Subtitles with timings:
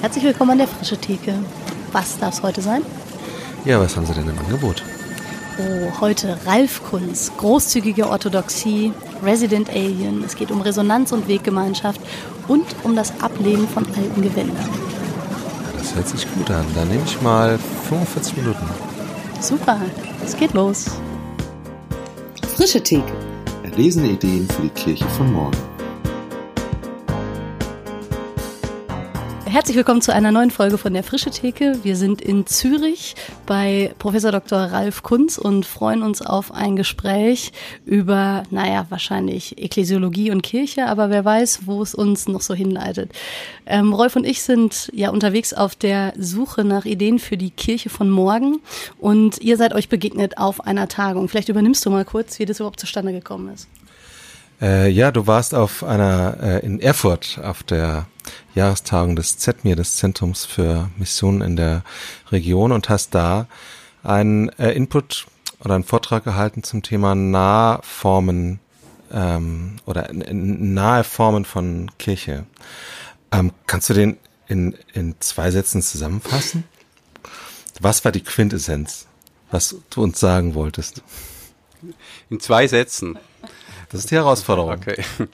[0.00, 1.34] Herzlich willkommen an der Frische Theke.
[1.92, 2.82] Was darf es heute sein?
[3.66, 4.82] Ja, was haben Sie denn im Angebot?
[5.58, 10.24] Oh, heute Ralf Kunz, großzügige Orthodoxie, Resident Alien.
[10.24, 12.00] Es geht um Resonanz und Weggemeinschaft
[12.48, 14.70] und um das Ablehnen von alten Gewändern.
[15.76, 16.64] Das hört sich gut an.
[16.74, 17.58] Dann nehme ich mal
[17.90, 18.66] 45 Minuten.
[19.38, 19.78] Super,
[20.24, 20.86] es geht los.
[22.56, 23.12] Frische Theke.
[23.64, 25.69] Erlesene Ideen für die Kirche von morgen.
[29.50, 31.80] Herzlich willkommen zu einer neuen Folge von der Frische Theke.
[31.82, 34.56] Wir sind in Zürich bei Professor Dr.
[34.56, 37.50] Ralf Kunz und freuen uns auf ein Gespräch
[37.84, 43.10] über, naja, wahrscheinlich Ekklesiologie und Kirche, aber wer weiß, wo es uns noch so hinleitet.
[43.66, 47.90] Ähm, Rolf und ich sind ja unterwegs auf der Suche nach Ideen für die Kirche
[47.90, 48.60] von morgen
[49.00, 51.28] und ihr seid euch begegnet auf einer Tagung.
[51.28, 53.66] Vielleicht übernimmst du mal kurz, wie das überhaupt zustande gekommen ist.
[54.62, 58.06] Äh, ja, du warst auf einer äh, in Erfurt auf der
[58.54, 61.82] Jahrestagung des ZMIR, des Zentrums für Missionen in der
[62.30, 63.46] Region und hast da
[64.02, 65.26] einen äh, Input
[65.60, 68.60] oder einen Vortrag gehalten zum Thema Nahformen
[69.12, 72.46] ähm, oder nahe Formen von Kirche.
[73.32, 74.16] Ähm, kannst du den
[74.48, 76.64] in, in zwei Sätzen zusammenfassen?
[77.80, 79.06] Was war die Quintessenz,
[79.50, 81.02] was du uns sagen wolltest?
[82.28, 83.18] In zwei Sätzen.
[83.90, 84.72] Das ist die Herausforderung.
[84.72, 85.02] Okay.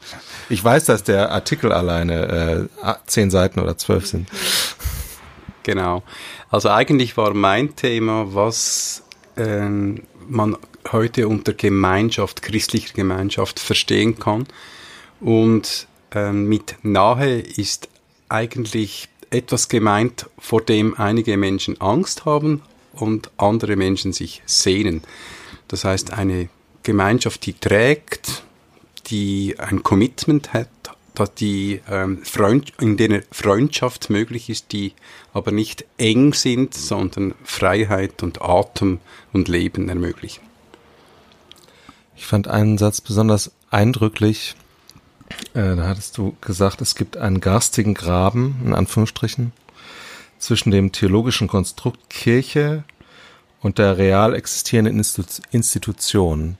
[0.48, 4.28] Ich weiß, dass der Artikel alleine äh, zehn Seiten oder zwölf sind.
[5.64, 6.04] Genau.
[6.50, 9.02] Also eigentlich war mein Thema, was
[9.36, 10.56] ähm, man
[10.92, 14.46] heute unter Gemeinschaft, christlicher Gemeinschaft verstehen kann.
[15.20, 17.88] Und ähm, mit nahe ist
[18.28, 25.02] eigentlich etwas gemeint, vor dem einige Menschen Angst haben und andere Menschen sich sehnen.
[25.66, 26.48] Das heißt, eine
[26.84, 28.44] Gemeinschaft, die trägt,
[29.06, 30.68] die ein Commitment hat,
[31.14, 34.92] dass die ähm, Freund, in denen Freundschaft möglich ist, die
[35.32, 39.00] aber nicht eng sind, sondern Freiheit und Atem
[39.32, 40.42] und Leben ermöglichen.
[42.16, 44.54] Ich fand einen Satz besonders eindrücklich.
[45.54, 49.52] Äh, da hattest du gesagt, es gibt einen garstigen Graben, in Anführungsstrichen,
[50.38, 52.84] zwischen dem theologischen Konstrukt Kirche
[53.60, 55.04] und der real existierenden
[55.50, 56.58] Institution.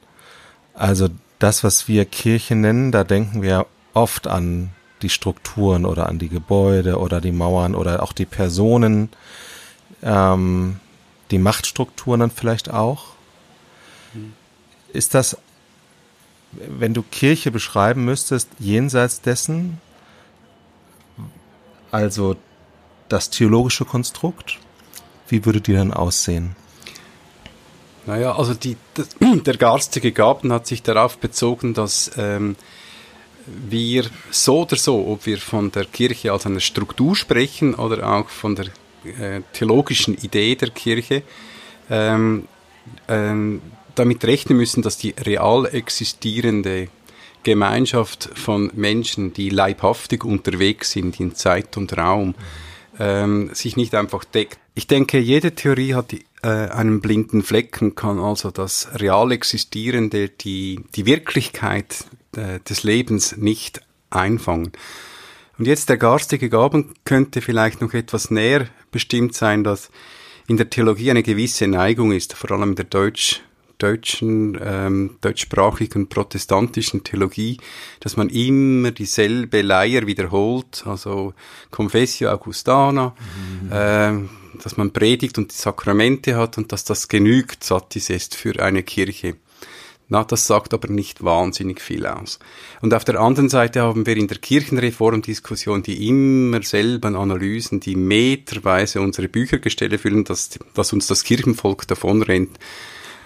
[0.73, 4.71] Also das, was wir Kirche nennen, da denken wir oft an
[5.03, 9.11] die Strukturen oder an die Gebäude oder die Mauern oder auch die Personen,
[10.03, 10.81] ähm,
[11.31, 13.17] die Machtstrukturen dann vielleicht auch.
[14.93, 15.37] Ist das,
[16.53, 19.81] wenn du Kirche beschreiben müsstest, jenseits dessen,
[21.91, 22.37] also
[23.09, 24.59] das theologische Konstrukt,
[25.29, 26.57] wie würde die dann aussehen?
[28.07, 32.57] Naja, also die, das, der garstige Gaben hat sich darauf bezogen, dass ähm,
[33.47, 38.29] wir so oder so, ob wir von der Kirche als einer Struktur sprechen oder auch
[38.29, 38.67] von der
[39.05, 41.23] äh, theologischen Idee der Kirche,
[41.91, 42.49] ähm,
[43.09, 43.63] ähm,
[43.95, 46.89] damit rechnen müssen, dass die real existierende
[47.43, 52.35] Gemeinschaft von Menschen, die leibhaftig unterwegs sind in Zeit und Raum,
[52.99, 54.59] ähm, sich nicht einfach deckt.
[54.75, 60.29] Ich denke, jede Theorie hat die äh, einen blinden Flecken, kann also das real Existierende,
[60.29, 62.05] die, die Wirklichkeit
[62.37, 63.81] äh, des Lebens nicht
[64.11, 64.73] einfangen.
[65.59, 69.91] Und jetzt der garstige Gaben könnte vielleicht noch etwas näher bestimmt sein, dass
[70.47, 73.43] in der Theologie eine gewisse Neigung ist, vor allem in der Deutsch,
[73.79, 77.59] deutschen, ähm, deutschsprachigen protestantischen Theologie,
[78.01, 81.35] dass man immer dieselbe Leier wiederholt, also
[81.71, 83.15] Confessio Augustana,
[83.63, 83.71] mhm.
[83.73, 84.29] ähm,
[84.59, 88.83] dass man predigt und die Sakramente hat und dass das genügt, satis ist für eine
[88.83, 89.37] Kirche.
[90.09, 92.39] Na, das sagt aber nicht wahnsinnig viel aus.
[92.81, 97.97] Und auf der anderen Seite haben wir in der Kirchenreformdiskussion die immer selben Analysen, die
[97.97, 102.57] meterweise unsere Büchergestelle füllen, dass, dass uns das Kirchenvolk davonrennt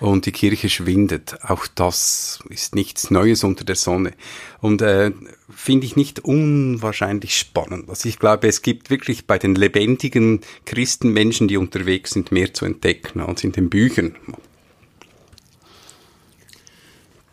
[0.01, 1.37] und die Kirche schwindet.
[1.43, 4.15] Auch das ist nichts Neues unter der Sonne.
[4.61, 5.13] Und äh,
[5.61, 7.91] finde ich nicht unwahrscheinlich spannend.
[7.91, 12.65] Also ich glaube, es gibt wirklich bei den lebendigen Christenmenschen, die unterwegs sind, mehr zu
[12.65, 14.17] entdecken als in den Büchern.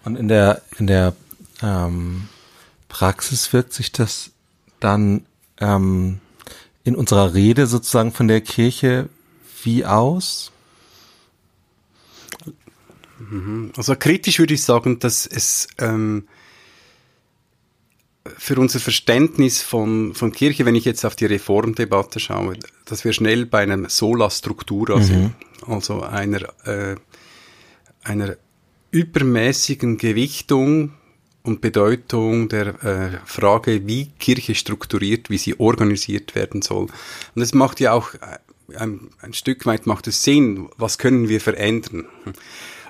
[0.03, 1.15] Und in der, in der
[1.61, 2.27] ähm,
[2.89, 4.31] Praxis wirkt sich das
[4.81, 5.25] dann
[5.61, 6.19] ähm,
[6.83, 9.07] in unserer Rede sozusagen von der Kirche
[9.63, 10.51] wie aus?
[13.19, 13.71] Mhm.
[13.77, 16.27] Also kritisch würde ich sagen, dass es ähm,
[18.37, 23.13] für unser Verständnis von, von Kirche, wenn ich jetzt auf die Reformdebatte schaue, dass wir
[23.13, 25.03] schnell bei einem Sola Structura mhm.
[25.03, 25.33] sind,
[25.67, 26.95] also einer, äh,
[28.03, 28.37] einer
[28.91, 30.93] übermäßigen Gewichtung
[31.43, 36.87] und Bedeutung der äh, Frage, wie Kirche strukturiert, wie sie organisiert werden soll.
[37.35, 38.37] Und es macht ja auch äh,
[38.75, 42.05] ein, ein Stück weit macht es Sinn, was können wir verändern?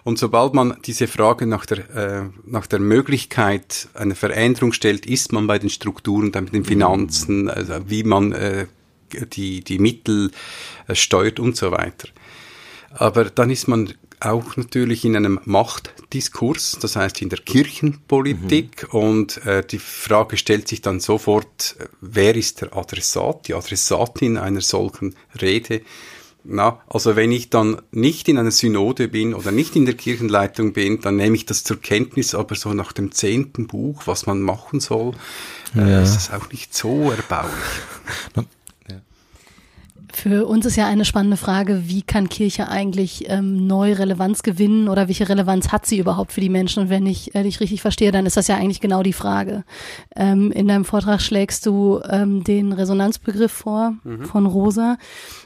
[0.08, 5.34] Und sobald man diese Frage nach der, äh, nach der Möglichkeit einer Veränderung stellt, ist
[5.34, 8.68] man bei den Strukturen, dann mit den Finanzen, also wie man äh,
[9.34, 10.32] die, die Mittel
[10.88, 12.08] äh, steuert und so weiter.
[12.92, 19.00] Aber dann ist man auch natürlich in einem Machtdiskurs, das heißt in der Kirchenpolitik mhm.
[19.00, 24.38] und äh, die Frage stellt sich dann sofort, äh, wer ist der Adressat, die Adressatin
[24.38, 25.82] einer solchen Rede?
[26.44, 30.72] Na, also wenn ich dann nicht in einer Synode bin oder nicht in der Kirchenleitung
[30.72, 34.42] bin, dann nehme ich das zur Kenntnis, aber so nach dem zehnten Buch, was man
[34.42, 35.14] machen soll,
[35.76, 36.00] äh, ja.
[36.00, 38.48] äh, ist das auch nicht so erbaulich.
[40.18, 44.90] Für uns ist ja eine spannende Frage, wie kann Kirche eigentlich ähm, neue Relevanz gewinnen
[44.90, 46.82] oder welche Relevanz hat sie überhaupt für die Menschen?
[46.82, 49.64] Und wenn ich äh, dich richtig verstehe, dann ist das ja eigentlich genau die Frage.
[50.16, 54.26] Ähm, in deinem Vortrag schlägst du ähm, den Resonanzbegriff vor mhm.
[54.26, 54.98] von Rosa.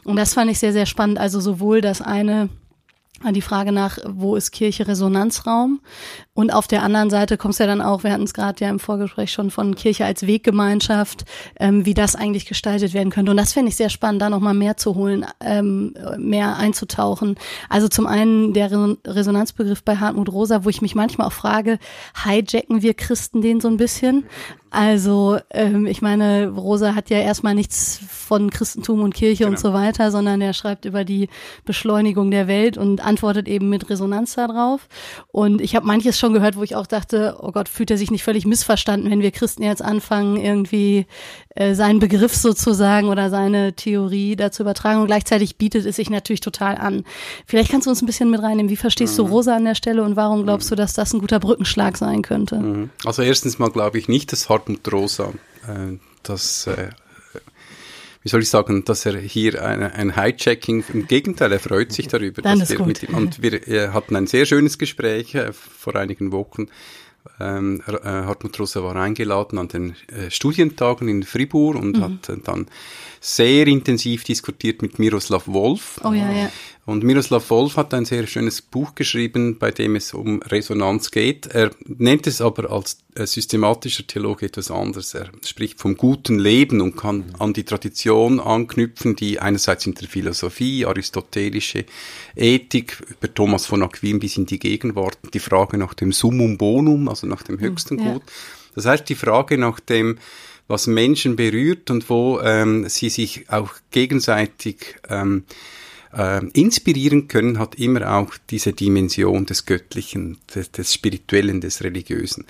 [0.05, 1.19] Und das fand ich sehr, sehr spannend.
[1.19, 2.47] Also sowohl das eine,
[3.29, 5.81] die Frage nach, wo ist Kirche Resonanzraum?
[6.33, 8.79] Und auf der anderen Seite kommst ja dann auch, wir hatten es gerade ja im
[8.79, 11.25] Vorgespräch schon von Kirche als Weggemeinschaft,
[11.59, 13.31] ähm, wie das eigentlich gestaltet werden könnte.
[13.31, 17.35] Und das finde ich sehr spannend, da nochmal mehr zu holen, ähm, mehr einzutauchen.
[17.67, 18.71] Also zum einen der
[19.05, 21.79] Resonanzbegriff bei Hartmut Rosa, wo ich mich manchmal auch frage,
[22.23, 24.25] hijacken wir Christen den so ein bisschen?
[24.73, 29.49] Also ähm, ich meine, Rosa hat ja erstmal nichts von Christentum und Kirche genau.
[29.49, 31.27] und so weiter, sondern er schreibt über die
[31.65, 34.87] Beschleunigung der Welt und antwortet eben mit Resonanz darauf.
[35.27, 38.11] Und ich habe manches schon gehört, wo ich auch dachte, oh Gott, fühlt er sich
[38.11, 41.05] nicht völlig missverstanden, wenn wir Christen jetzt anfangen, irgendwie
[41.55, 45.01] äh, seinen Begriff sozusagen oder seine Theorie dazu übertragen.
[45.01, 47.03] Und gleichzeitig bietet es sich natürlich total an.
[47.45, 48.69] Vielleicht kannst du uns ein bisschen mit reinnehmen.
[48.69, 49.25] Wie verstehst mhm.
[49.25, 52.21] du Rosa an der Stelle und warum glaubst du, dass das ein guter Brückenschlag sein
[52.21, 52.57] könnte?
[52.57, 52.89] Mhm.
[53.03, 55.33] Also erstens mal glaube ich nicht, dass Hartmut Rosa
[55.67, 56.89] äh, das äh,
[58.23, 62.07] wie soll ich sagen, dass er hier ein, ein Hijacking, im Gegenteil, er freut sich
[62.07, 62.41] darüber.
[62.41, 62.87] Dann dass ist wir gut.
[62.87, 66.67] mit ihm, und wir äh, hatten ein sehr schönes Gespräch äh, vor einigen Wochen.
[67.39, 72.01] Ähm, äh, Hartmut Rosa war eingeladen an den äh, Studientagen in Fribourg und mhm.
[72.01, 72.67] hat dann
[73.23, 76.01] sehr intensiv diskutiert mit Miroslav Wolf.
[76.03, 76.51] Oh ja, ja.
[76.87, 81.45] Und Miroslav Wolf hat ein sehr schönes Buch geschrieben, bei dem es um Resonanz geht.
[81.45, 85.13] Er nennt es aber als äh, systematischer Theologe etwas anderes.
[85.13, 90.07] Er spricht vom guten Leben und kann an die Tradition anknüpfen, die einerseits in der
[90.07, 91.85] Philosophie, aristotelische
[92.35, 97.07] Ethik, über Thomas von Aquin bis in die Gegenwart, die Frage nach dem Summum bonum,
[97.07, 98.13] also nach dem höchsten ja.
[98.13, 98.23] Gut.
[98.73, 100.17] Das heißt, die Frage nach dem,
[100.67, 105.43] was Menschen berührt und wo ähm, sie sich auch gegenseitig ähm,
[106.13, 112.45] äh, inspirieren können, hat immer auch diese Dimension des Göttlichen, des, des Spirituellen, des Religiösen.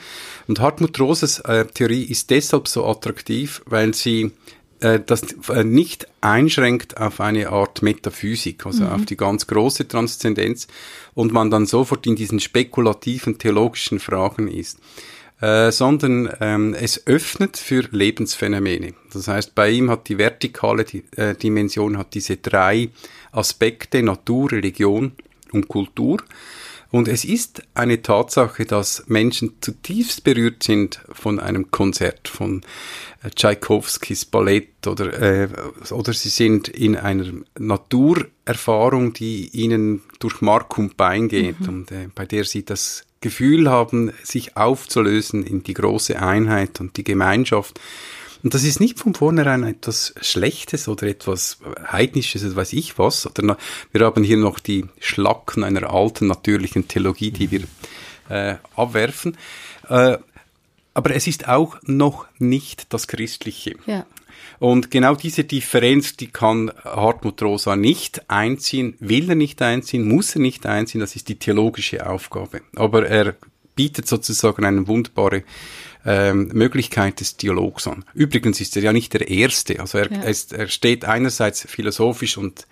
[0.47, 4.31] Und Hartmut Roses äh, Theorie ist deshalb so attraktiv, weil sie
[4.81, 8.89] äh, das äh, nicht einschränkt auf eine Art Metaphysik, also mhm.
[8.89, 10.67] auf die ganz große Transzendenz
[11.13, 14.79] und man dann sofort in diesen spekulativen theologischen Fragen ist.
[15.41, 18.93] Äh, sondern ähm, es öffnet für Lebensphänomene.
[19.11, 20.85] Das heißt, bei ihm hat die vertikale
[21.15, 22.89] äh, Dimension hat diese drei
[23.31, 25.13] Aspekte Natur, Religion
[25.51, 26.21] und Kultur.
[26.91, 32.61] Und es ist eine Tatsache, dass Menschen zutiefst berührt sind von einem Konzert von
[33.23, 35.47] äh, Tchaikovskis Ballett oder, äh,
[35.89, 37.25] oder sie sind in einer
[37.57, 41.69] Naturerfahrung, die ihnen durch Mark und Bein geht mhm.
[41.69, 46.97] und äh, bei der sie das Gefühl haben, sich aufzulösen in die große Einheit und
[46.97, 47.79] die Gemeinschaft.
[48.43, 51.59] Und das ist nicht von vornherein etwas Schlechtes oder etwas
[51.91, 53.27] Heidnisches oder weiß ich was.
[53.27, 53.57] Oder
[53.91, 57.61] wir haben hier noch die Schlacken einer alten natürlichen Theologie, die wir
[58.29, 59.37] äh, abwerfen.
[59.87, 60.17] Äh,
[60.93, 63.75] aber es ist auch noch nicht das Christliche.
[63.85, 64.05] Ja.
[64.59, 70.35] Und genau diese Differenz, die kann Hartmut Rosa nicht einziehen, will er nicht einziehen, muss
[70.35, 72.61] er nicht einziehen, das ist die theologische Aufgabe.
[72.75, 73.35] Aber er
[73.75, 75.43] bietet sozusagen eine wunderbare
[76.05, 78.05] ähm, Möglichkeit des Dialogs an.
[78.13, 79.79] Übrigens ist er ja nicht der Erste.
[79.79, 80.21] Also er, ja.
[80.21, 82.67] ist, er steht einerseits philosophisch und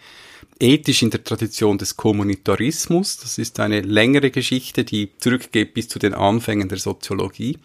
[0.59, 3.17] ethisch in der Tradition des Kommunitarismus.
[3.17, 7.57] Das ist eine längere Geschichte, die zurückgeht bis zu den Anfängen der Soziologie.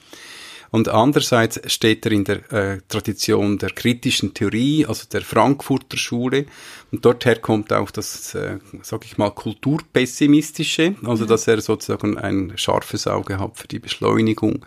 [0.75, 6.47] Und andererseits steht er in der äh, Tradition der kritischen Theorie, also der Frankfurter Schule.
[6.91, 11.29] Und dorther kommt auch das, äh, sag ich mal, kulturpessimistische, also mhm.
[11.29, 14.67] dass er sozusagen ein scharfes Auge hat für die Beschleunigung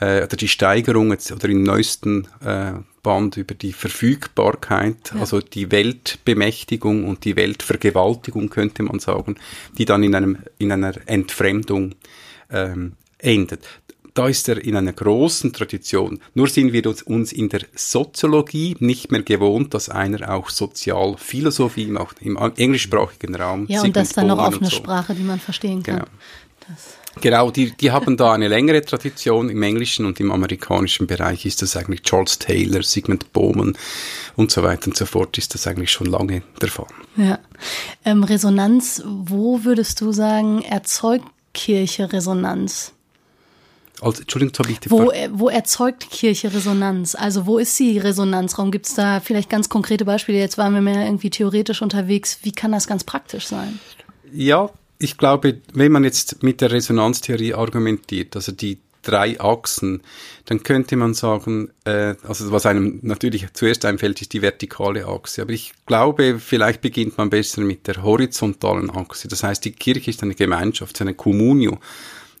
[0.00, 5.20] äh, oder die Steigerung jetzt, oder im neuesten äh, Band über die Verfügbarkeit, ja.
[5.20, 9.36] also die Weltbemächtigung und die Weltvergewaltigung könnte man sagen,
[9.76, 11.94] die dann in einem in einer Entfremdung
[12.50, 13.66] ähm, endet.
[14.16, 16.20] Da ist er in einer großen Tradition.
[16.34, 22.22] Nur sind wir uns in der Soziologie nicht mehr gewohnt, dass einer auch Sozialphilosophie macht,
[22.22, 23.66] im englischsprachigen Raum.
[23.68, 24.76] Ja, und das dann noch auf eine so.
[24.76, 25.96] Sprache, die man verstehen kann.
[25.96, 26.76] Genau.
[27.20, 29.48] Genau, die, die haben da eine längere Tradition.
[29.48, 33.76] Im englischen und im amerikanischen Bereich ist das eigentlich Charles Taylor, Sigmund Bowman
[34.36, 36.88] und so weiter und so fort, ist das eigentlich schon lange der Fall.
[37.16, 37.38] Ja.
[38.04, 42.92] Ähm, Resonanz, wo würdest du sagen, erzeugt Kirche Resonanz?
[44.00, 47.14] Also, Entschuldigung, habe ich die wo, äh, wo erzeugt Kirche Resonanz?
[47.14, 48.70] Also wo ist die Resonanzraum?
[48.70, 50.38] Gibt es da vielleicht ganz konkrete Beispiele?
[50.38, 52.40] Jetzt waren wir mehr irgendwie theoretisch unterwegs.
[52.42, 53.78] Wie kann das ganz praktisch sein?
[54.32, 60.02] Ja, ich glaube, wenn man jetzt mit der Resonanztheorie argumentiert, also die drei Achsen,
[60.46, 65.42] dann könnte man sagen, äh, also was einem natürlich zuerst einfällt, ist die vertikale Achse.
[65.42, 69.28] Aber ich glaube, vielleicht beginnt man besser mit der horizontalen Achse.
[69.28, 71.78] Das heißt, die Kirche ist eine Gemeinschaft, eine Communio.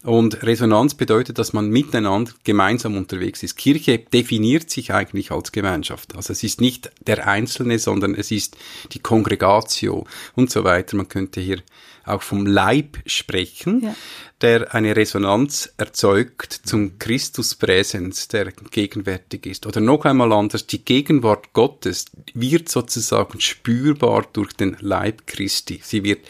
[0.06, 3.56] Und Resonanz bedeutet, dass man miteinander gemeinsam unterwegs ist.
[3.56, 6.14] Kirche definiert sich eigentlich als Gemeinschaft.
[6.14, 8.56] Also es ist nicht der Einzelne, sondern es ist
[8.92, 10.96] die Kongregatio und so weiter.
[10.96, 11.58] Man könnte hier
[12.04, 13.96] auch vom Leib sprechen, ja.
[14.42, 19.66] der eine Resonanz erzeugt zum Christuspräsens, der gegenwärtig ist.
[19.66, 25.80] Oder noch einmal anders, die Gegenwart Gottes wird sozusagen spürbar durch den Leib Christi.
[25.82, 26.20] Sie wird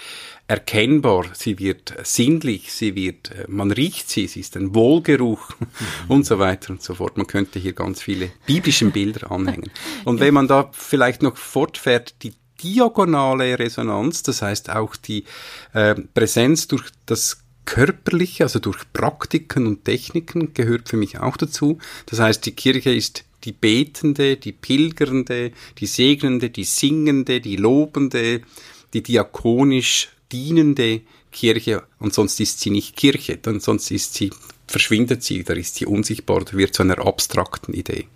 [0.48, 5.66] erkennbar, sie wird sinnlich, sie wird, äh, man riecht sie, sie ist ein Wohlgeruch mhm.
[6.08, 7.16] und so weiter und so fort.
[7.16, 9.70] Man könnte hier ganz viele biblischen Bilder anhängen.
[10.04, 15.24] Und wenn man da vielleicht noch fortfährt, die diagonale Resonanz, das heißt auch die
[15.72, 21.78] äh, Präsenz durch das Körperliche, also durch Praktiken und Techniken gehört für mich auch dazu.
[22.06, 28.42] Das heißt, die Kirche ist die Betende, die Pilgernde, die Segnende, die Singende, die Lobende,
[28.94, 31.02] die diakonisch dienende
[31.32, 34.30] Kirche und sonst ist sie nicht Kirche, dann sonst ist sie,
[34.66, 38.08] verschwindet sie, da ist sie unsichtbar, da wird zu einer abstrakten Idee.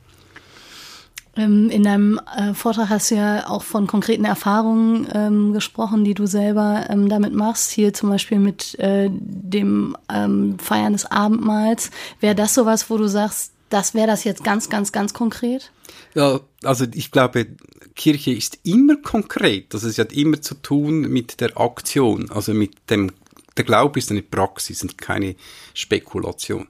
[1.37, 6.15] Ähm, in deinem äh, Vortrag hast du ja auch von konkreten Erfahrungen ähm, gesprochen, die
[6.15, 7.71] du selber ähm, damit machst.
[7.71, 11.91] Hier zum Beispiel mit äh, dem ähm, Feiern des Abendmahls.
[12.19, 15.73] Wäre das sowas, wo du sagst, das wäre das jetzt ganz, ganz, ganz konkret?
[16.15, 17.47] Ja, also ich glaube,
[17.95, 19.75] Kirche ist immer konkret.
[19.75, 23.13] Also es hat immer zu tun mit der Aktion, also mit dem,
[23.57, 25.37] der Glaube ist eine Praxis und keine
[25.75, 26.67] Spekulation.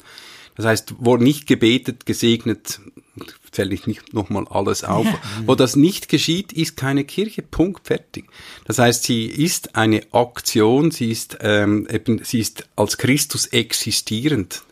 [0.57, 2.80] Das heißt, wo nicht gebetet, gesegnet,
[3.50, 5.07] zähle ich nicht nochmal alles auf.
[5.07, 5.19] Ja.
[5.47, 7.42] Wo das nicht geschieht, ist keine Kirche.
[7.42, 8.26] Punkt, fertig.
[8.66, 14.62] Das heißt, sie ist eine Aktion, sie ist ähm, eben, sie ist als Christus existierend.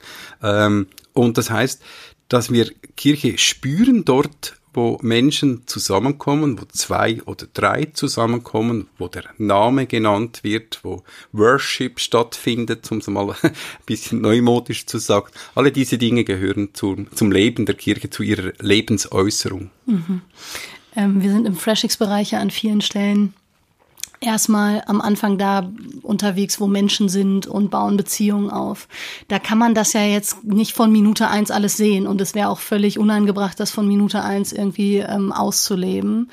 [0.42, 1.82] Ähm, und das heißt,
[2.28, 9.24] dass wir Kirche spüren dort, wo Menschen zusammenkommen, wo zwei oder drei zusammenkommen, wo der
[9.38, 13.52] Name genannt wird, wo Worship stattfindet, um es mal ein
[13.86, 15.28] bisschen neumodisch zu sagen.
[15.54, 19.70] Alle diese Dinge gehören zum, zum Leben der Kirche, zu ihrer Lebensäußerung.
[19.86, 20.20] Mhm.
[20.94, 23.34] Ähm, wir sind im Freshix-Bereich an vielen Stellen
[24.20, 25.70] erstmal am Anfang da
[26.02, 28.88] unterwegs, wo Menschen sind und bauen Beziehungen auf.
[29.28, 32.48] Da kann man das ja jetzt nicht von Minute eins alles sehen und es wäre
[32.48, 36.30] auch völlig unangebracht, das von Minute eins irgendwie ähm, auszuleben.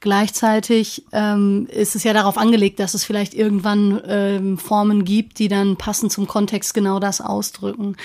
[0.00, 5.48] Gleichzeitig ähm, ist es ja darauf angelegt, dass es vielleicht irgendwann ähm, Formen gibt, die
[5.48, 7.96] dann passend zum Kontext genau das ausdrücken.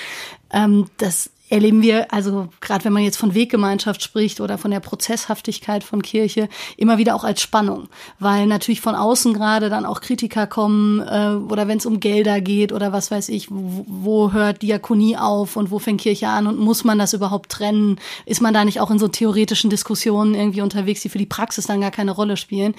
[0.52, 4.80] Ähm, das erleben wir, also gerade wenn man jetzt von Weggemeinschaft spricht oder von der
[4.80, 10.02] Prozesshaftigkeit von Kirche, immer wieder auch als Spannung, weil natürlich von außen gerade dann auch
[10.02, 14.32] Kritiker kommen äh, oder wenn es um Gelder geht oder was weiß ich, wo, wo
[14.32, 18.00] hört Diakonie auf und wo fängt Kirche an und muss man das überhaupt trennen?
[18.26, 21.68] Ist man da nicht auch in so theoretischen Diskussionen irgendwie unterwegs, die für die Praxis
[21.68, 22.74] dann gar keine Rolle spielen?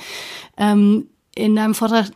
[0.56, 2.10] Ähm, in deinem Vortrag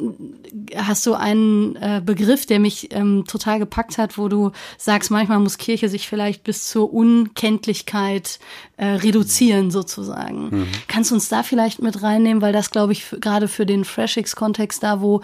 [0.77, 5.41] hast du einen äh, Begriff, der mich ähm, total gepackt hat, wo du sagst, manchmal
[5.41, 8.39] muss Kirche sich vielleicht bis zur Unkenntlichkeit
[8.77, 10.51] äh, reduzieren, sozusagen.
[10.51, 10.69] Mhm.
[10.87, 14.83] Kannst du uns da vielleicht mit reinnehmen, weil das, glaube ich, gerade für den Freshix-Kontext
[14.83, 15.23] da, wo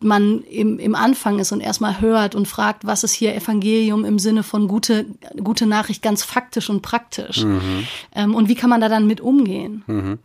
[0.00, 4.18] man im, im Anfang ist und erstmal hört und fragt, was ist hier Evangelium im
[4.18, 5.06] Sinne von gute,
[5.42, 7.44] gute Nachricht ganz faktisch und praktisch.
[7.44, 7.86] Mhm.
[8.14, 9.84] Ähm, und wie kann man da dann mit umgehen?
[9.86, 10.18] Mhm.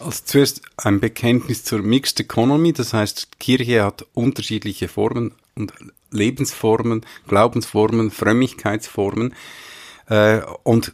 [0.00, 5.72] Also zuerst ein Bekenntnis zur Mixed Economy, das heißt, Kirche hat unterschiedliche Formen und
[6.10, 9.34] Lebensformen, Glaubensformen, Frömmigkeitsformen.
[10.08, 10.92] Äh, und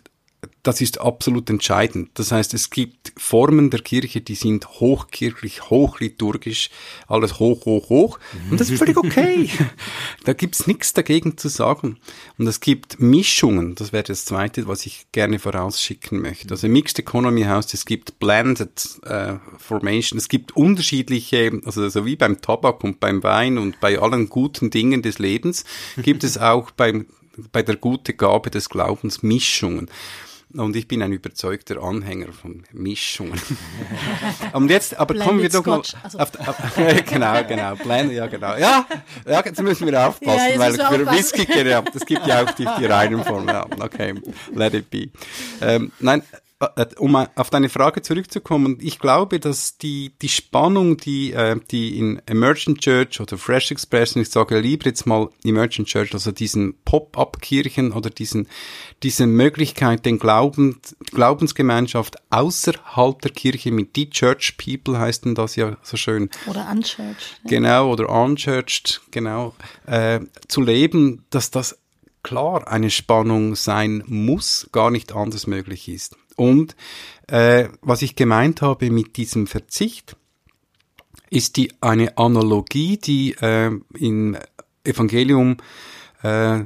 [0.68, 2.10] das ist absolut entscheidend.
[2.12, 6.68] Das heißt, es gibt Formen der Kirche, die sind hochkirchlich, hochliturgisch,
[7.06, 8.18] alles hoch, hoch, hoch.
[8.50, 9.48] Und das ist völlig okay.
[10.24, 11.96] da gibt's nichts dagegen zu sagen.
[12.36, 16.50] Und es gibt Mischungen, das wäre das Zweite, was ich gerne vorausschicken möchte.
[16.50, 22.16] Also Mixed Economy heißt, es gibt Blended äh, Formation, es gibt unterschiedliche, also so wie
[22.16, 25.64] beim Tabak und beim Wein und bei allen guten Dingen des Lebens,
[25.96, 27.06] gibt es auch beim
[27.52, 29.88] bei der gute Gabe des Glaubens Mischungen.
[30.54, 33.38] Und ich bin ein überzeugter Anhänger von Mischungen.
[34.54, 36.18] Und jetzt, aber kommen wir doch mal also.
[36.18, 36.56] auf, auf,
[37.06, 38.56] genau, genau, Blend, ja genau.
[38.56, 38.86] Ja,
[39.26, 41.18] ja, jetzt müssen wir aufpassen, ja, weil für aufpassen.
[41.18, 43.54] Whisky, ja, das gibt ja auch die, die reinen Formen.
[43.78, 44.14] Okay,
[44.54, 45.08] let it be.
[45.60, 46.22] Ähm, nein,
[46.98, 52.20] um auf deine Frage zurückzukommen, ich glaube, dass die, die Spannung, die, äh, die in
[52.26, 57.92] Emergent Church oder Fresh Expression, ich sage lieber jetzt mal Emergent Church, also diesen Pop-up-Kirchen
[57.92, 58.48] oder diesen,
[59.04, 60.80] diese Möglichkeit, den Glauben,
[61.12, 66.28] Glaubensgemeinschaft außerhalb der Kirche mit die Church People heißt denn das ja so schön.
[66.46, 67.40] Oder unchurched.
[67.44, 69.54] Genau, oder unchurched, genau,
[69.86, 71.78] äh, zu leben, dass das
[72.24, 76.16] klar eine Spannung sein muss, gar nicht anders möglich ist.
[76.38, 76.76] Und
[77.26, 80.16] äh, was ich gemeint habe mit diesem Verzicht,
[81.30, 84.36] ist die eine Analogie, die äh, im
[84.84, 85.56] Evangelium
[86.22, 86.60] äh,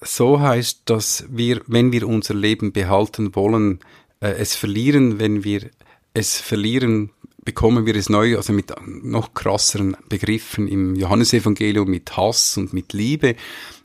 [0.00, 3.80] so heißt, dass wir, wenn wir unser Leben behalten wollen,
[4.20, 5.70] äh, es verlieren, wenn wir
[6.14, 7.10] es verlieren,
[7.44, 12.94] bekommen wir es neu, also mit noch krasseren Begriffen im Johannesevangelium mit Hass und mit
[12.94, 13.36] Liebe.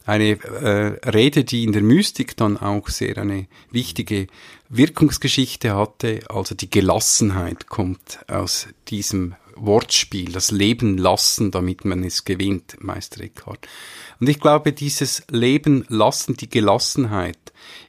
[0.05, 4.27] Eine äh, Rede, die in der Mystik dann auch sehr eine wichtige
[4.69, 6.21] Wirkungsgeschichte hatte.
[6.29, 13.21] Also die Gelassenheit kommt aus diesem Wortspiel, das Leben lassen, damit man es gewinnt, Meister
[13.21, 13.67] Eckhart.
[14.19, 17.37] Und ich glaube, dieses Leben lassen, die Gelassenheit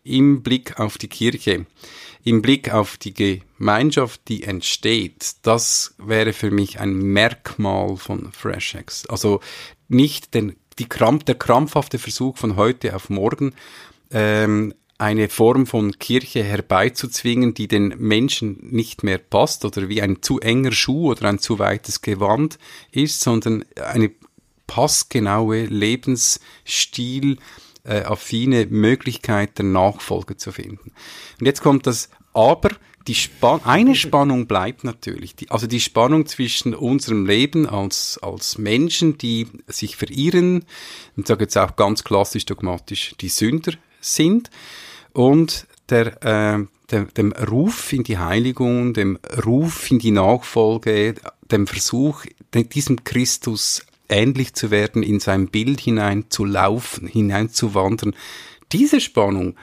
[0.03, 1.67] im Blick auf die Kirche,
[2.25, 9.07] im Blick auf die Gemeinschaft, die entsteht, das wäre für mich ein Merkmal von FreshX.
[9.07, 9.41] Also
[9.89, 13.55] nicht den die Krampf, der krampfhafte Versuch von heute auf morgen,
[14.11, 20.21] ähm, eine Form von Kirche herbeizuzwingen, die den Menschen nicht mehr passt oder wie ein
[20.21, 22.59] zu enger Schuh oder ein zu weites Gewand
[22.93, 24.11] ist, sondern eine
[24.67, 27.39] passgenaue Lebensstil,
[27.85, 30.93] äh, affine Möglichkeit der Nachfolge zu finden.
[31.41, 32.71] Und jetzt kommt das Aber,
[33.07, 38.59] die Span eine Spannung bleibt natürlich, die, also die Spannung zwischen unserem Leben als, als
[38.59, 40.67] Menschen, die sich verirren,
[41.17, 44.51] und sage jetzt auch ganz klassisch dogmatisch, die Sünder sind,
[45.13, 51.15] und der, äh, der, dem Ruf in die Heiligung, dem Ruf in die Nachfolge,
[51.51, 57.75] dem Versuch, diesem Christus ähnlich zu werden, in sein Bild hinein zu laufen, hinein zu
[57.75, 58.15] wandern.
[58.73, 59.57] Diese Spannung,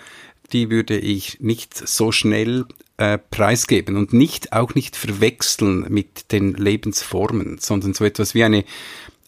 [0.53, 2.65] die würde ich nicht so schnell
[2.97, 8.63] äh, preisgeben und nicht auch nicht verwechseln mit den Lebensformen, sondern so etwas wie eine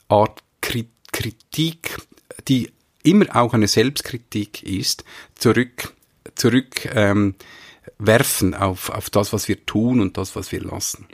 [0.08, 1.98] Art Kritik,
[2.48, 2.72] die
[3.04, 5.04] immer auch eine Selbstkritik ist,
[5.36, 5.94] zurück
[6.40, 7.36] zurück ähm,
[8.54, 11.08] auf, auf das, was wir tun und das, was wir lassen.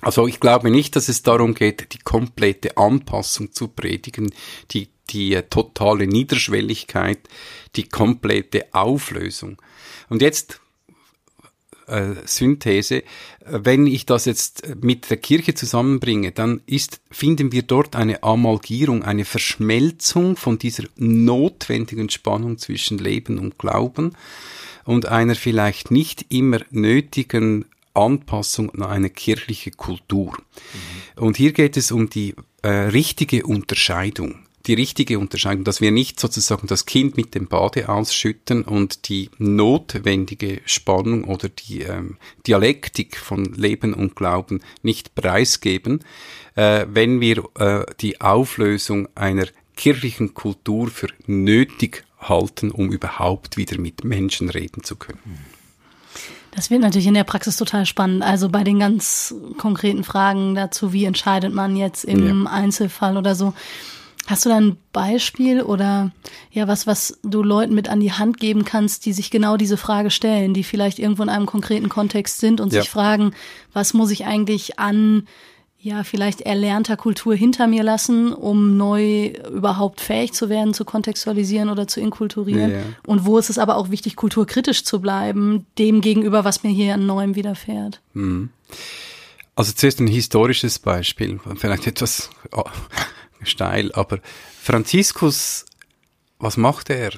[0.00, 4.32] Also ich glaube nicht, dass es darum geht, die komplette Anpassung zu predigen,
[4.70, 7.18] die, die äh, totale Niederschwelligkeit,
[7.76, 9.60] die komplette Auflösung.
[10.08, 10.60] Und jetzt
[11.90, 13.02] äh, Synthese,
[13.44, 19.02] wenn ich das jetzt mit der Kirche zusammenbringe, dann ist, finden wir dort eine Amalgierung,
[19.02, 24.12] eine Verschmelzung von dieser notwendigen Spannung zwischen Leben und Glauben
[24.84, 30.32] und einer vielleicht nicht immer nötigen Anpassung an eine kirchliche Kultur.
[30.36, 31.22] Mhm.
[31.22, 36.20] Und hier geht es um die äh, richtige Unterscheidung die richtige Unterscheidung, dass wir nicht
[36.20, 43.16] sozusagen das Kind mit dem Bade ausschütten und die notwendige Spannung oder die ähm, Dialektik
[43.16, 46.04] von Leben und Glauben nicht preisgeben,
[46.56, 49.46] äh, wenn wir äh, die Auflösung einer
[49.76, 55.46] kirchlichen Kultur für nötig halten, um überhaupt wieder mit Menschen reden zu können.
[56.50, 58.22] Das wird natürlich in der Praxis total spannend.
[58.22, 62.50] Also bei den ganz konkreten Fragen dazu, wie entscheidet man jetzt im ja.
[62.50, 63.54] Einzelfall oder so.
[64.26, 66.12] Hast du da ein Beispiel oder
[66.52, 69.76] ja was, was du Leuten mit an die Hand geben kannst, die sich genau diese
[69.76, 72.80] Frage stellen, die vielleicht irgendwo in einem konkreten Kontext sind und ja.
[72.80, 73.32] sich fragen,
[73.72, 75.26] was muss ich eigentlich an
[75.82, 81.70] ja, vielleicht erlernter Kultur hinter mir lassen, um neu überhaupt fähig zu werden, zu kontextualisieren
[81.70, 82.70] oder zu inkulturieren.
[82.70, 82.84] Ja, ja.
[83.06, 86.92] Und wo ist es aber auch wichtig, kulturkritisch zu bleiben, dem gegenüber, was mir hier
[86.92, 88.02] an Neuem widerfährt.
[88.12, 88.50] Mhm.
[89.56, 92.64] Also zuerst ein historisches Beispiel, vielleicht etwas oh,
[93.42, 94.20] steil, aber
[94.60, 95.66] Franziskus,
[96.38, 97.12] was macht er?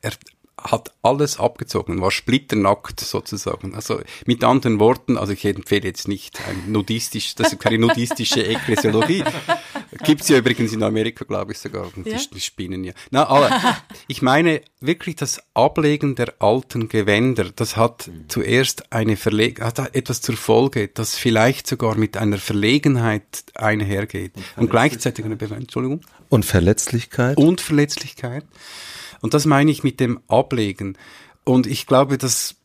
[0.00, 0.12] Er
[0.58, 3.74] hat alles abgezogen, war splitternackt sozusagen.
[3.74, 8.44] Also mit anderen Worten, also ich empfehle jetzt nicht ein nudistisch, das ist keine nudistische
[8.44, 9.24] Ekklesiologie.
[10.04, 11.90] Gibt's ja übrigens in Amerika, glaube ich sogar.
[11.96, 12.16] Und ja?
[12.16, 12.92] die, die spinnen ja.
[13.10, 13.50] Na, aber
[14.08, 18.28] ich meine wirklich das Ablegen der alten Gewänder, das hat mhm.
[18.28, 24.32] zuerst eine Verleg hat etwas zur Folge, das vielleicht sogar mit einer Verlegenheit einhergeht.
[24.36, 26.00] Und, und gleichzeitig eine Be Entschuldigung.
[26.28, 27.36] Und Verletzlichkeit.
[27.36, 28.44] Und Verletzlichkeit.
[29.20, 30.98] Und das meine ich mit dem Ablegen.
[31.44, 32.56] Und ich glaube, dass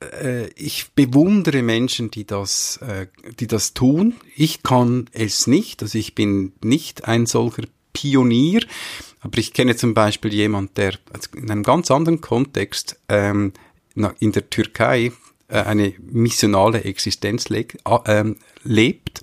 [0.00, 3.06] äh, ich bewundere Menschen, die das, äh,
[3.38, 4.14] die das tun.
[4.36, 8.62] Ich kann es nicht, also ich bin nicht ein solcher Pionier,
[9.20, 10.94] aber ich kenne zum Beispiel jemand, der
[11.34, 13.52] in einem ganz anderen Kontext ähm,
[14.18, 15.12] in der Türkei
[15.48, 17.66] äh, eine missionale Existenz le
[18.06, 18.24] äh,
[18.64, 19.22] lebt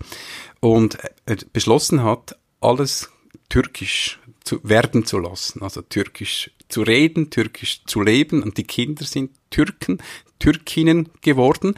[0.59, 0.97] und
[1.53, 3.09] beschlossen hat, alles
[3.49, 9.03] türkisch zu werden zu lassen, also türkisch zu reden, türkisch zu leben und die Kinder
[9.03, 10.01] sind Türken,
[10.41, 11.75] Türkinnen geworden.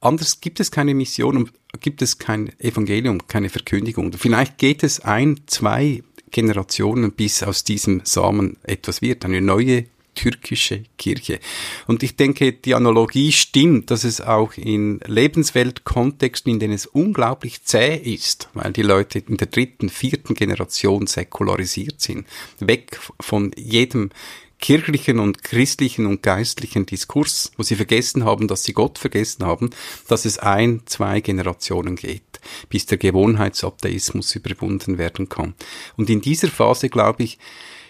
[0.00, 4.12] Anders gibt es keine Mission und gibt es kein Evangelium, keine Verkündigung.
[4.12, 10.82] Vielleicht geht es ein, zwei Generationen, bis aus diesem Samen etwas wird, eine neue türkische
[10.96, 11.38] Kirche.
[11.86, 17.62] Und ich denke, die Analogie stimmt, dass es auch in Lebensweltkontexten, in denen es unglaublich
[17.62, 22.26] zäh ist, weil die Leute in der dritten, vierten Generation säkularisiert sind,
[22.58, 24.10] weg von jedem
[24.60, 29.70] kirchlichen und christlichen und geistlichen Diskurs, wo sie vergessen haben, dass sie Gott vergessen haben,
[30.08, 35.54] dass es ein, zwei Generationen geht, bis der Gewohnheitsatheismus überwunden werden kann.
[35.96, 37.38] Und in dieser Phase, glaube ich,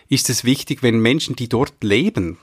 [0.08, 2.38] ist es wichtig, wenn Menschen, die dort leben,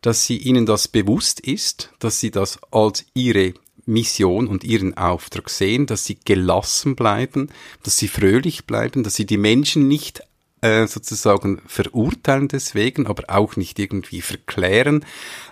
[0.00, 3.54] dass sie ihnen das bewusst ist, dass sie das als ihre
[3.84, 7.48] Mission und ihren Auftrag sehen, dass sie gelassen bleiben,
[7.82, 10.22] dass sie fröhlich bleiben, dass sie die Menschen nicht
[10.62, 15.04] äh, sozusagen verurteilen deswegen, aber auch nicht irgendwie verklären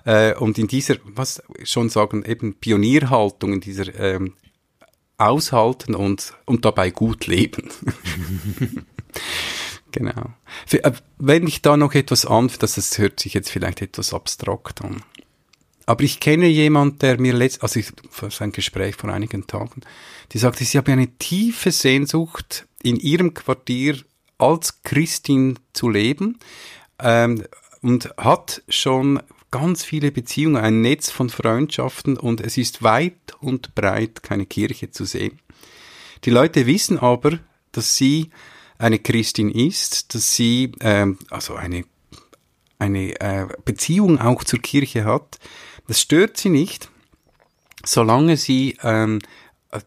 [0.05, 4.35] äh, und in dieser, was schon sagen, eben Pionierhaltung, in dieser ähm,
[5.19, 7.69] aushalten und, und dabei gut leben.
[9.93, 10.33] genau.
[10.71, 14.83] Äh, wenn ich da noch etwas an, das, das hört sich jetzt vielleicht etwas abstrakt
[14.83, 15.03] an.
[15.87, 19.81] Aber ich kenne jemand, der mir letzt, also ich, für ein Gespräch vor einigen Tagen,
[20.31, 23.99] die sagte, sie habe eine tiefe Sehnsucht, in ihrem Quartier
[24.41, 26.39] als Christin zu leben
[26.99, 27.45] ähm,
[27.83, 33.75] und hat schon ganz viele Beziehungen, ein Netz von Freundschaften und es ist weit und
[33.75, 35.41] breit keine Kirche zu sehen.
[36.25, 37.39] Die Leute wissen aber,
[37.73, 38.31] dass sie
[38.79, 41.85] eine Christin ist, dass sie ähm, also eine
[42.81, 45.39] eine äh, Beziehung auch zur Kirche hat.
[45.87, 46.91] Das stört sie nicht,
[47.85, 49.21] solange sie ähm,
[49.71, 49.81] äh,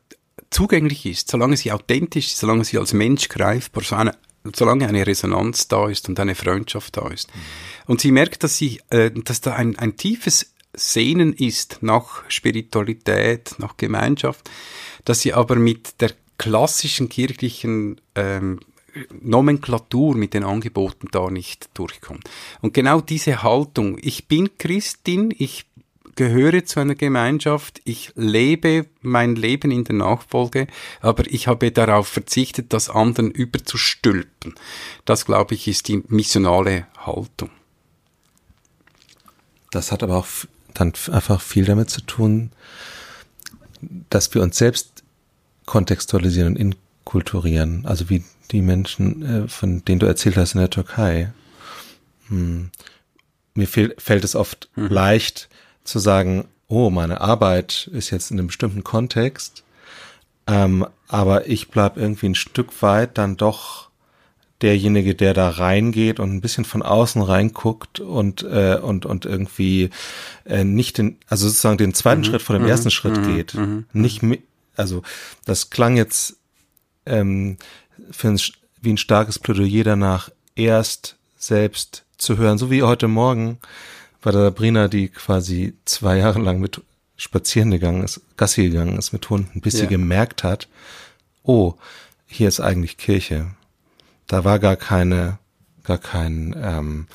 [0.51, 4.15] zugänglich ist, solange sie authentisch ist, solange sie als Mensch greifbar, so eine,
[4.53, 7.33] solange eine Resonanz da ist und eine Freundschaft da ist.
[7.33, 7.41] Mhm.
[7.85, 13.55] Und sie merkt, dass sie, äh, dass da ein, ein tiefes Sehnen ist nach Spiritualität,
[13.59, 14.49] nach Gemeinschaft,
[15.05, 18.59] dass sie aber mit der klassischen kirchlichen ähm,
[19.21, 22.29] Nomenklatur mit den Angeboten da nicht durchkommt.
[22.61, 25.65] Und genau diese Haltung, ich bin Christin, ich
[26.15, 30.67] gehöre zu einer Gemeinschaft, ich lebe mein Leben in der Nachfolge,
[31.01, 34.55] aber ich habe darauf verzichtet, das anderen überzustülpen.
[35.05, 37.49] Das, glaube ich, ist die missionale Haltung.
[39.71, 40.27] Das hat aber auch
[40.73, 42.51] dann einfach viel damit zu tun,
[44.09, 45.03] dass wir uns selbst
[45.65, 47.85] kontextualisieren und inkulturieren.
[47.85, 51.33] Also wie die Menschen, äh, von denen du erzählt hast in der Türkei.
[52.27, 52.69] Hm.
[53.55, 54.87] Mir fehl, fällt es oft mhm.
[54.87, 55.49] leicht
[55.83, 59.63] zu sagen, oh, meine Arbeit ist jetzt in einem bestimmten Kontext,
[60.47, 63.89] ähm, aber ich bleib irgendwie ein Stück weit dann doch
[64.61, 69.89] derjenige, der da reingeht und ein bisschen von außen reinguckt und äh, und und irgendwie
[70.45, 72.25] äh, nicht den, also sozusagen den zweiten mhm.
[72.25, 72.69] Schritt vor dem mhm.
[72.69, 73.35] ersten Schritt mhm.
[73.35, 73.85] geht, mhm.
[73.91, 74.23] nicht
[74.75, 75.03] also
[75.45, 76.37] das klang jetzt
[77.05, 77.57] ähm,
[78.09, 78.39] für ein,
[78.81, 83.59] wie ein starkes Plädoyer danach, erst selbst zu hören, so wie heute Morgen
[84.23, 86.81] bei der Sabrina, die quasi zwei Jahre lang mit
[87.17, 89.81] spazieren gegangen ist, Gassi gegangen ist mit Hunden, bis ja.
[89.81, 90.67] sie gemerkt hat,
[91.43, 91.75] oh,
[92.25, 93.51] hier ist eigentlich Kirche.
[94.27, 95.37] Da war gar keine,
[95.83, 97.07] gar kein, ähm,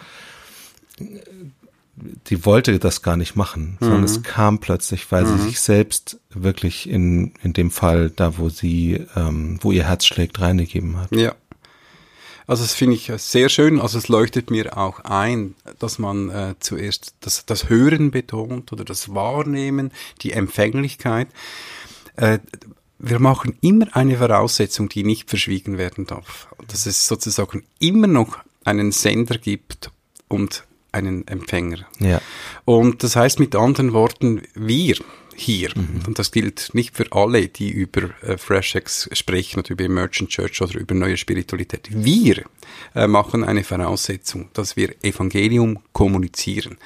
[2.29, 3.85] die wollte das gar nicht machen, mhm.
[3.85, 5.39] sondern es kam plötzlich, weil mhm.
[5.39, 10.07] sie sich selbst wirklich in, in dem Fall, da wo sie, ähm, wo ihr Herz
[10.07, 11.11] schlägt, reingegeben hat.
[11.15, 11.35] Ja.
[12.49, 13.79] Also das finde ich sehr schön.
[13.79, 18.85] Also es leuchtet mir auch ein, dass man äh, zuerst das, das Hören betont oder
[18.85, 21.29] das Wahrnehmen, die Empfänglichkeit.
[22.17, 22.39] Äh,
[22.99, 26.49] wir machen immer eine Voraussetzung, die nicht verschwiegen werden darf.
[26.67, 29.91] Dass es sozusagen immer noch einen Sender gibt
[30.27, 31.87] und einen Empfänger.
[32.01, 32.21] Ja.
[32.65, 34.97] Und das heißt mit anderen Worten, wir
[35.39, 36.03] hier, mhm.
[36.07, 40.61] und das gilt nicht für alle, die über äh, FreshX sprechen oder über Emergent Church
[40.61, 41.89] oder über neue Spiritualität.
[41.91, 42.45] Wir
[42.95, 46.79] äh, machen eine Voraussetzung, dass wir Evangelium kommunizieren.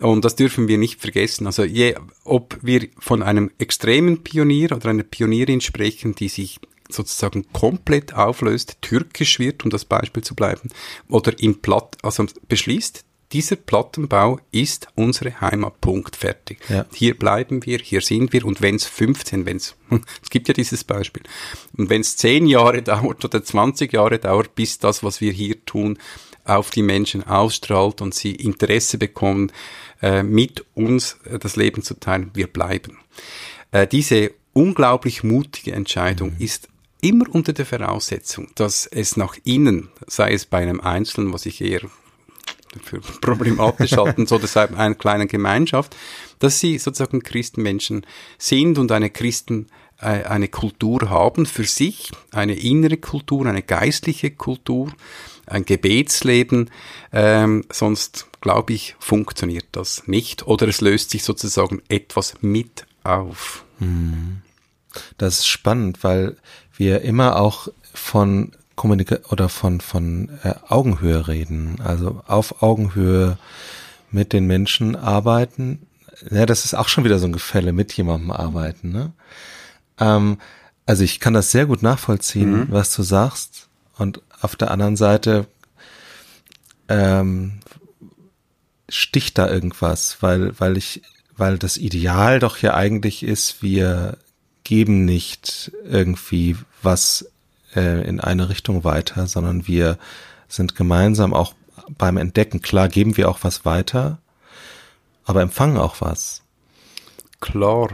[0.00, 0.08] Ja.
[0.08, 1.46] Und das dürfen wir nicht vergessen.
[1.46, 7.46] Also je, ob wir von einem extremen Pionier oder einer Pionierin sprechen, die sich sozusagen
[7.52, 10.70] komplett auflöst, türkisch wird, um das Beispiel zu bleiben,
[11.08, 15.80] oder in Platt, also beschließt, dieser Plattenbau ist unsere Heimat.
[15.80, 16.16] Punkt.
[16.16, 16.58] Fertig.
[16.68, 16.86] Ja.
[16.92, 18.44] Hier bleiben wir, hier sind wir.
[18.44, 19.76] Und wenn es 15, wenn es,
[20.22, 21.22] es gibt ja dieses Beispiel,
[21.76, 25.64] und wenn es 10 Jahre dauert oder 20 Jahre dauert, bis das, was wir hier
[25.64, 25.98] tun,
[26.44, 29.52] auf die Menschen ausstrahlt und sie Interesse bekommen,
[30.02, 32.98] äh, mit uns äh, das Leben zu teilen, wir bleiben.
[33.70, 36.68] Äh, diese unglaublich mutige Entscheidung ist
[37.00, 41.60] immer unter der Voraussetzung, dass es nach innen, sei es bei einem Einzelnen, was ich
[41.60, 41.82] eher
[42.82, 45.96] für problematisch halten, so deshalb einer kleinen Gemeinschaft,
[46.38, 48.06] dass sie sozusagen Christenmenschen
[48.38, 49.66] sind und eine Christen
[50.00, 54.92] äh, eine Kultur haben für sich, eine innere Kultur, eine geistliche Kultur,
[55.46, 56.70] ein Gebetsleben,
[57.12, 63.64] ähm, sonst glaube ich, funktioniert das nicht oder es löst sich sozusagen etwas mit auf.
[65.18, 66.36] Das ist spannend, weil
[66.76, 73.36] wir immer auch von Kommunika oder von von äh, Augenhöhe reden, also auf Augenhöhe
[74.10, 75.86] mit den Menschen arbeiten.
[76.30, 78.90] Ja, das ist auch schon wieder so ein Gefälle mit jemandem arbeiten.
[78.90, 79.12] Ne?
[79.98, 80.38] Ähm,
[80.86, 83.68] also ich kann das sehr gut nachvollziehen, was du sagst.
[83.98, 85.46] Und auf der anderen Seite
[86.88, 87.60] ähm,
[88.88, 91.02] sticht da irgendwas, weil weil ich
[91.36, 94.16] weil das Ideal doch ja eigentlich ist, wir
[94.64, 97.26] geben nicht irgendwie was
[97.74, 99.98] äh, in eine Richtung weiter, sondern wir
[100.48, 101.54] sind gemeinsam auch
[101.96, 102.62] beim Entdecken.
[102.62, 104.18] Klar geben wir auch was weiter,
[105.24, 106.42] aber empfangen auch was.
[107.40, 107.88] Klar.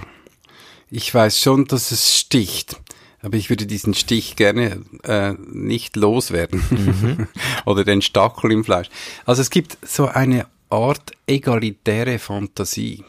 [0.90, 2.80] Ich weiß schon, dass es sticht.
[3.22, 7.28] Aber ich würde diesen Stich gerne äh, nicht loswerden.
[7.64, 8.88] Oder den Stachel im Fleisch.
[9.24, 13.04] Also es gibt so eine Art egalitäre Fantasie,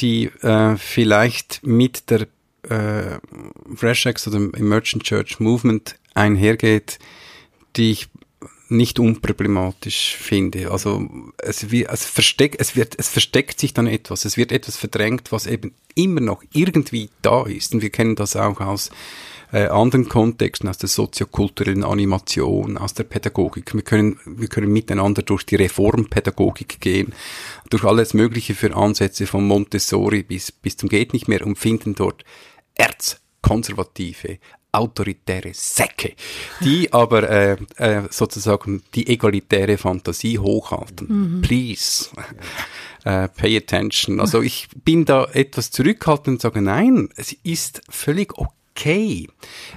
[0.00, 2.26] die äh, vielleicht mit der
[2.70, 3.18] äh,
[3.74, 6.98] Fresh Acts oder Emergent Church Movement einhergeht,
[7.76, 8.08] die ich
[8.70, 10.70] nicht unproblematisch finde.
[10.70, 15.32] Also es, es, versteck, es, wird, es versteckt sich dann etwas, es wird etwas verdrängt,
[15.32, 17.74] was eben immer noch irgendwie da ist.
[17.74, 18.90] Und wir kennen das auch aus
[19.52, 23.74] äh, anderen Kontexten, aus der soziokulturellen Animation, aus der Pädagogik.
[23.74, 27.12] Wir können, wir können miteinander durch die Reformpädagogik gehen,
[27.70, 31.96] durch alles Mögliche für Ansätze von Montessori bis, bis zum geht nicht mehr und finden
[31.96, 32.24] dort
[32.80, 34.38] erzkonservative,
[34.72, 36.14] autoritäre Säcke,
[36.60, 41.40] die aber äh, äh, sozusagen die egalitäre Fantasie hochhalten.
[41.42, 42.10] Please,
[43.04, 44.20] äh, pay attention.
[44.20, 49.28] Also ich bin da etwas zurückhaltend und sage, nein, es ist völlig okay,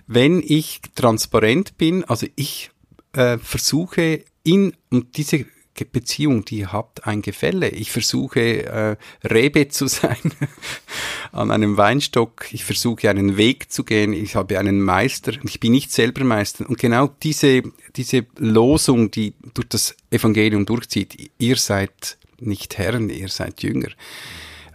[0.05, 2.69] wenn ich transparent bin, also ich
[3.13, 5.45] äh, versuche in, und diese
[5.91, 7.69] Beziehung, die hat ein Gefälle.
[7.69, 8.95] Ich versuche äh,
[9.27, 10.17] Rebe zu sein
[11.31, 12.45] an einem Weinstock.
[12.51, 14.13] Ich versuche einen Weg zu gehen.
[14.13, 15.33] Ich habe einen Meister.
[15.43, 16.69] Ich bin nicht selber Meister.
[16.69, 17.63] Und genau diese
[17.95, 21.31] diese Losung, die durch das Evangelium durchzieht.
[21.37, 23.89] Ihr seid nicht Herren, ihr seid Jünger.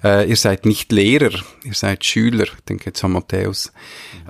[0.03, 2.45] Äh, ihr seid nicht Lehrer, ihr seid Schüler.
[2.45, 3.73] Ich denke jetzt an Matthäus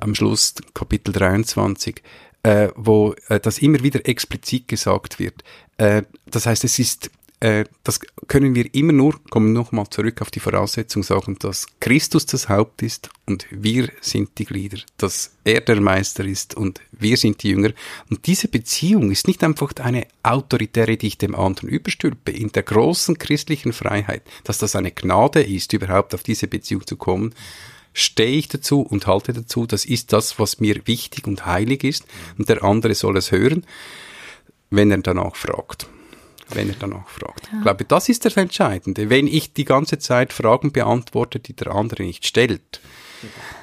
[0.01, 2.03] am Schluss, Kapitel 23
[2.43, 5.43] äh, wo äh, das immer wieder explizit gesagt wird.
[5.77, 10.31] Äh, das heißt, es ist, äh, das können wir immer nur, kommen nochmal zurück auf
[10.31, 15.61] die Voraussetzung, sagen, dass Christus das Haupt ist und wir sind die Glieder, dass er
[15.61, 17.73] der Meister ist und wir sind die Jünger.
[18.11, 22.65] Und diese Beziehung ist nicht einfach eine autoritäre, die ich dem anderen überstülpe, in der
[22.65, 27.35] großen christlichen Freiheit, dass das eine Gnade ist, überhaupt auf diese Beziehung zu kommen,
[27.93, 32.05] stehe ich dazu und halte dazu, das ist das, was mir wichtig und heilig ist
[32.39, 33.65] und der andere soll es hören,
[34.71, 35.87] wenn er danach fragt.
[36.51, 37.51] Wenn er danach fragt.
[37.53, 39.11] Ich glaube, das ist das Entscheidende.
[39.11, 42.81] Wenn ich die ganze Zeit Fragen beantworte, die der andere nicht stellt,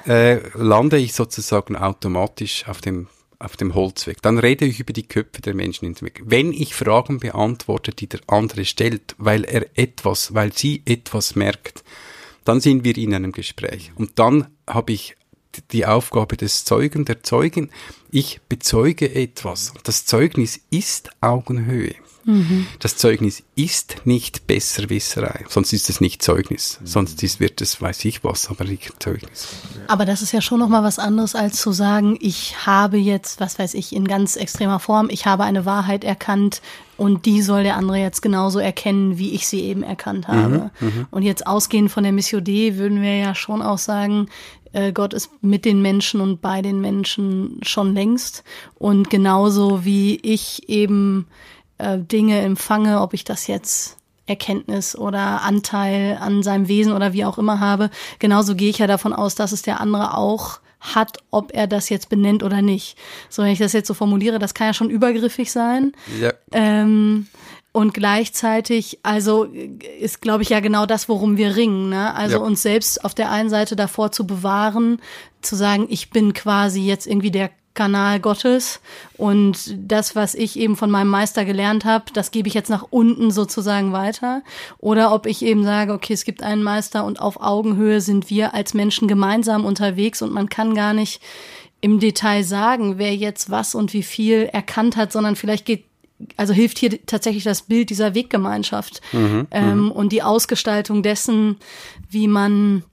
[0.06, 3.08] äh, lande ich sozusagen automatisch auf dem
[3.38, 4.22] auf dem Holzweg.
[4.22, 6.22] Dann rede ich über die Köpfe der Menschen hinweg.
[6.24, 11.84] Wenn ich Fragen beantworte, die der andere stellt, weil er etwas, weil sie etwas merkt,
[12.46, 13.92] dann sind wir in einem Gespräch.
[13.96, 15.16] Und dann habe ich
[15.72, 17.70] die Aufgabe des Zeugen, der Zeugin.
[18.10, 19.72] Ich bezeuge etwas.
[19.84, 21.94] Das Zeugnis ist Augenhöhe.
[22.80, 28.04] Das Zeugnis ist nicht Besserwisserei, sonst ist es nicht Zeugnis, sonst ist, wird es, weiß
[28.04, 29.46] ich was, aber nicht Zeugnis.
[29.86, 33.38] Aber das ist ja schon noch mal was anderes als zu sagen, ich habe jetzt,
[33.38, 36.62] was weiß ich, in ganz extremer Form, ich habe eine Wahrheit erkannt
[36.96, 40.70] und die soll der andere jetzt genauso erkennen, wie ich sie eben erkannt habe.
[41.10, 44.28] und jetzt ausgehend von der Mission D würden wir ja schon auch sagen,
[44.72, 48.44] äh, Gott ist mit den Menschen und bei den Menschen schon längst
[48.78, 51.26] und genauso wie ich eben
[51.78, 57.24] äh, Dinge empfange, ob ich das jetzt Erkenntnis oder Anteil an seinem Wesen oder wie
[57.24, 57.90] auch immer habe.
[58.18, 60.58] Genauso gehe ich ja davon aus, dass es der andere auch
[60.94, 62.96] hat, ob er das jetzt benennt oder nicht.
[63.28, 65.92] So, wenn ich das jetzt so formuliere, das kann ja schon übergriffig sein.
[66.20, 66.32] Ja.
[66.52, 67.26] Ähm,
[67.72, 69.44] Und gleichzeitig, also
[70.00, 71.90] ist, glaube ich, ja genau das, worum wir ringen.
[71.90, 72.14] Ne?
[72.14, 72.42] Also Ja.
[72.42, 74.98] uns selbst auf der einen Seite davor zu bewahren,
[75.42, 78.80] zu sagen, ich bin quasi jetzt irgendwie der Kanal Gottes.
[79.16, 82.86] Und das, was ich eben von meinem Meister gelernt habe, das gebe ich jetzt nach
[82.90, 84.42] unten sozusagen weiter.
[84.78, 88.54] Oder ob ich eben sage, okay, es gibt einen Meister und auf Augenhöhe sind wir
[88.54, 91.22] als Menschen gemeinsam unterwegs und man kann gar nicht
[91.80, 95.84] im Detail sagen, wer jetzt was und wie viel erkannt hat, sondern vielleicht geht
[96.38, 99.02] also hilft hier tatsächlich das Bild dieser Weggemeinschaft.
[99.50, 101.56] Ähm, und die Ausgestaltung dessen,
[102.08, 102.84] wie man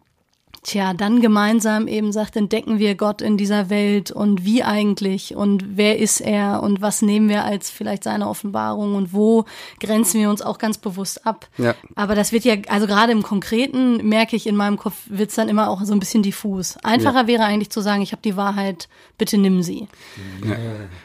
[0.63, 5.77] tja, dann gemeinsam eben sagt, entdecken wir Gott in dieser Welt und wie eigentlich und
[5.77, 9.45] wer ist er und was nehmen wir als vielleicht seine Offenbarung und wo
[9.79, 11.47] grenzen wir uns auch ganz bewusst ab.
[11.57, 11.75] Ja.
[11.95, 15.49] Aber das wird ja, also gerade im Konkreten merke ich in meinem Kopf, wird's dann
[15.49, 16.77] immer auch so ein bisschen diffus.
[16.83, 19.87] Einfacher wäre eigentlich zu sagen, ich habe die Wahrheit, bitte nimm sie.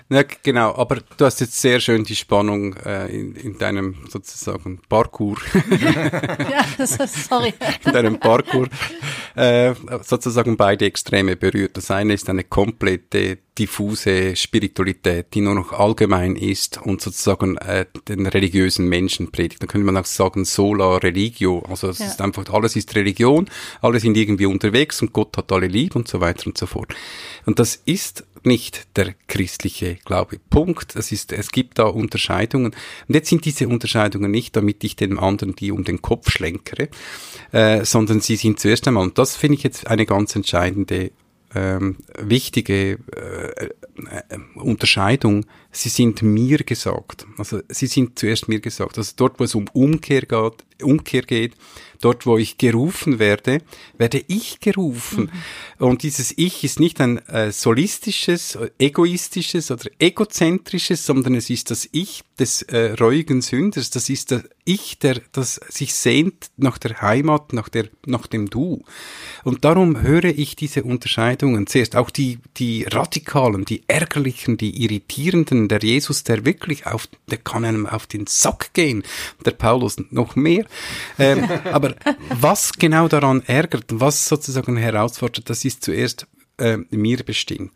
[0.08, 3.96] Ja, g- genau, aber du hast jetzt sehr schön die Spannung äh, in, in deinem
[4.08, 5.36] sozusagen Parkour,
[5.70, 7.52] ja, das ist, sorry.
[7.84, 8.68] in deinem Parkour
[9.38, 11.76] äh, sozusagen beide Extreme berührt.
[11.76, 17.86] Das eine ist eine komplette diffuse Spiritualität, die nur noch allgemein ist und sozusagen äh,
[18.08, 19.62] den religiösen Menschen predigt.
[19.62, 22.06] Da könnte man auch sagen sola religio, also es Ja.
[22.06, 23.48] ist einfach, alles ist Religion,
[23.80, 26.94] alle sind irgendwie unterwegs und Gott hat alle lieb und so weiter und so fort.
[27.46, 30.38] Und das ist nicht der christliche Glaube.
[30.50, 30.96] Punkt.
[30.96, 32.74] Es ist, es gibt da Unterscheidungen.
[33.06, 36.88] Und jetzt sind diese Unterscheidungen nicht, damit ich dem anderen die um den Kopf schlenkere,
[37.52, 41.10] äh, sondern sie sind zuerst einmal, und das finde ich jetzt eine ganz entscheidende
[41.54, 47.26] ähm, wichtige äh, äh, Unterscheidung, sie sind mir gesagt.
[47.38, 48.98] Also sie sind zuerst mir gesagt.
[48.98, 51.54] Also dort, wo es um Umkehr geht, Umkehr geht,
[52.00, 53.60] dort, wo ich gerufen werde,
[53.96, 55.30] werde ich gerufen.
[55.78, 61.88] Und dieses Ich ist nicht ein äh, solistisches, egoistisches oder egozentrisches, sondern es ist das
[61.92, 63.90] Ich des äh, reuigen Sünders.
[63.90, 68.50] Das ist das Ich, der das sich sehnt nach der Heimat, nach der nach dem
[68.50, 68.84] Du.
[69.44, 75.68] Und darum höre ich diese Unterscheidungen zuerst auch die die radikalen, die ärgerlichen, die irritierenden.
[75.68, 79.02] Der Jesus, der wirklich auf, der kann einem auf den Sack gehen.
[79.44, 80.64] Der Paulus noch mehr.
[81.18, 81.94] Ähm, aber
[82.28, 86.26] was genau daran ärgert, was sozusagen herausfordert, das ist zuerst
[86.58, 87.72] äh, mir bestimmt.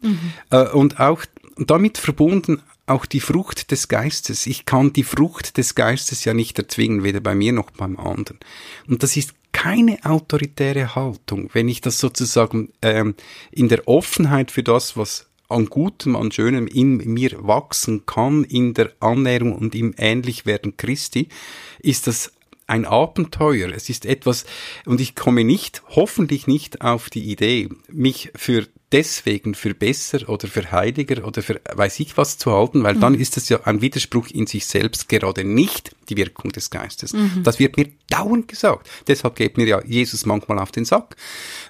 [0.51, 1.25] Äh, und auch
[1.57, 4.47] damit verbunden auch die Frucht des Geistes.
[4.47, 8.39] Ich kann die Frucht des Geistes ja nicht erzwingen, weder bei mir noch beim anderen.
[8.89, 13.15] Und das ist keine autoritäre Haltung, wenn ich das sozusagen ähm,
[13.51, 18.75] in der Offenheit für das, was an Gutem, an Schönem in mir wachsen kann, in
[18.75, 21.29] der Annäherung und im Ähnlichwerden Christi,
[21.81, 22.33] ist das
[22.67, 23.71] ein Abenteuer.
[23.71, 24.47] Es ist etwas,
[24.87, 30.47] und ich komme nicht, hoffentlich nicht auf die Idee, mich für deswegen für besser oder
[30.47, 33.81] für heiliger oder für weiß ich was zu halten, weil dann ist es ja ein
[33.81, 37.15] Widerspruch in sich selbst, gerade nicht die Wirkung des Geistes.
[37.43, 38.89] Das wird mir dauernd gesagt.
[39.07, 41.17] Deshalb geht mir ja Jesus manchmal auf den Sack,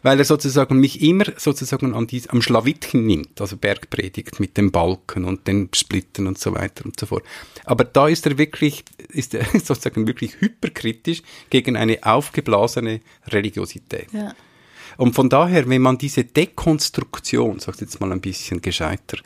[0.02, 4.72] weil er sozusagen mich immer sozusagen an dies, am Schlawittchen nimmt, also Bergpredigt mit dem
[4.72, 7.24] Balken und den Splitten und so weiter und so fort.
[7.64, 14.08] Aber da ist er wirklich, ist er sozusagen wirklich hyperkritisch gegen eine aufgeblasene Religiosität.
[14.12, 14.34] Ja.
[14.96, 19.18] Und von daher, wenn man diese Dekonstruktion, sag ich jetzt mal ein bisschen gescheiter,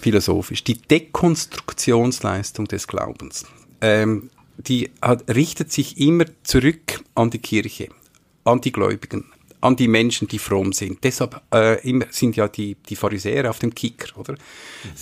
[0.00, 3.44] philosophisch, die Dekonstruktionsleistung des Glaubens,
[3.80, 7.88] ähm, die hat, richtet sich immer zurück an die Kirche,
[8.44, 9.24] an die Gläubigen,
[9.60, 11.04] an die Menschen, die fromm sind.
[11.04, 14.34] Deshalb äh, immer sind ja die, die Pharisäer auf dem Kicker, oder?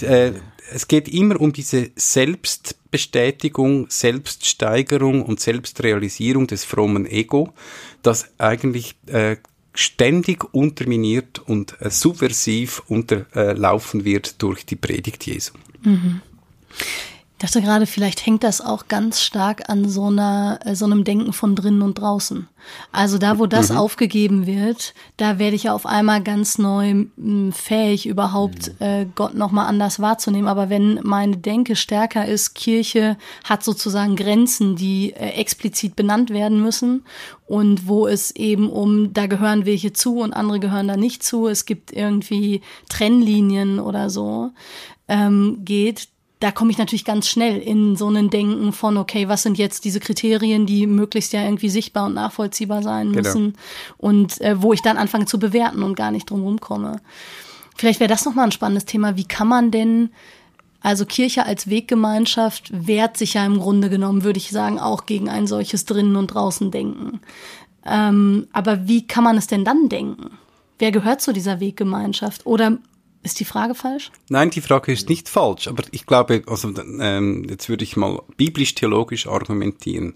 [0.00, 0.32] Äh,
[0.72, 7.52] es geht immer um diese Selbstbestätigung, Selbststeigerung und Selbstrealisierung des frommen Ego,
[8.02, 9.36] das eigentlich äh,
[9.78, 15.52] ständig unterminiert und äh, subversiv unterlaufen wird durch die Predigt Jesu.
[17.40, 21.04] Ich dachte gerade, vielleicht hängt das auch ganz stark an so einer, äh, so einem
[21.04, 22.48] Denken von drinnen und draußen.
[22.90, 27.52] Also da, wo das aufgegeben wird, da werde ich ja auf einmal ganz neu mh,
[27.52, 30.48] fähig, überhaupt äh, Gott nochmal anders wahrzunehmen.
[30.48, 36.60] Aber wenn meine Denke stärker ist, Kirche hat sozusagen Grenzen, die äh, explizit benannt werden
[36.60, 37.04] müssen
[37.46, 41.46] und wo es eben um, da gehören welche zu und andere gehören da nicht zu.
[41.46, 44.50] Es gibt irgendwie Trennlinien oder so,
[45.06, 46.08] ähm, geht,
[46.40, 49.84] da komme ich natürlich ganz schnell in so einen Denken von, okay, was sind jetzt
[49.84, 53.22] diese Kriterien, die möglichst ja irgendwie sichtbar und nachvollziehbar sein Genau.
[53.22, 53.54] müssen
[53.96, 57.00] und äh, wo ich dann anfange zu bewerten und gar nicht drum rumkomme.
[57.76, 59.16] Vielleicht wäre das nochmal ein spannendes Thema.
[59.16, 60.10] Wie kann man denn,
[60.80, 65.28] also Kirche als Weggemeinschaft wehrt sich ja im Grunde genommen, würde ich sagen, auch gegen
[65.28, 67.20] ein solches drinnen und draußen denken.
[67.84, 70.30] Ähm, aber wie kann man es denn dann denken?
[70.78, 72.46] Wer gehört zu dieser Weggemeinschaft?
[72.46, 72.78] Oder
[73.28, 74.10] Ist die Frage falsch?
[74.30, 78.22] Nein, die Frage ist nicht falsch, aber ich glaube, also ähm, jetzt würde ich mal
[78.38, 80.14] biblisch-theologisch argumentieren.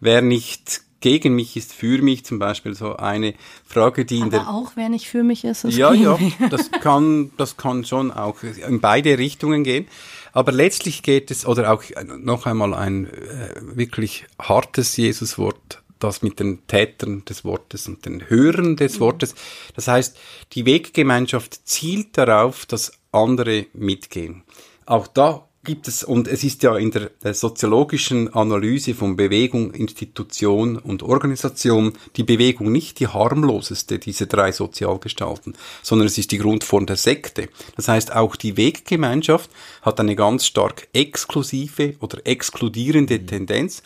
[0.00, 3.34] Wer nicht gegen mich ist für mich zum Beispiel so eine
[3.66, 6.70] Frage, die in Aber der auch wer nicht für mich ist, ist ja ja das
[6.70, 9.86] kann das kann schon auch in beide Richtungen gehen.
[10.32, 11.82] Aber letztlich geht es oder auch
[12.16, 18.28] noch einmal ein äh, wirklich hartes Jesuswort, das mit den Tätern des Wortes und den
[18.28, 19.34] Hörern des Wortes.
[19.74, 20.16] Das heißt,
[20.52, 24.42] die Weggemeinschaft zielt darauf, dass andere mitgehen.
[24.84, 30.78] Auch da gibt es, und es ist ja in der soziologischen Analyse von Bewegung, Institution
[30.78, 36.86] und Organisation die Bewegung nicht die harmloseste dieser drei Sozialgestalten, sondern es ist die Grundform
[36.86, 37.48] der Sekte.
[37.74, 39.50] Das heißt, auch die Weggemeinschaft
[39.82, 43.82] hat eine ganz stark exklusive oder exkludierende Tendenz,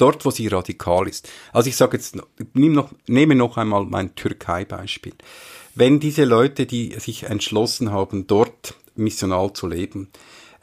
[0.00, 1.28] dort, wo sie radikal ist.
[1.52, 2.16] Also ich sage jetzt,
[2.54, 5.14] nehme noch, nehme noch einmal mein Türkei-Beispiel.
[5.74, 10.08] Wenn diese Leute, die sich entschlossen haben, dort missional zu leben,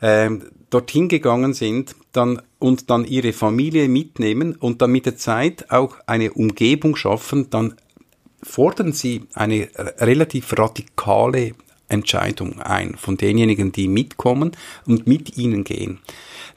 [0.02, 5.72] ähm, dorthin gegangen sind dann, und dann ihre Familie mitnehmen und dann mit der Zeit
[5.72, 7.76] auch eine Umgebung schaffen, dann
[8.44, 9.70] fordern sie eine
[10.00, 11.54] relativ radikale
[11.90, 14.52] Entscheidung ein von denjenigen, die mitkommen
[14.86, 16.00] und mit ihnen gehen.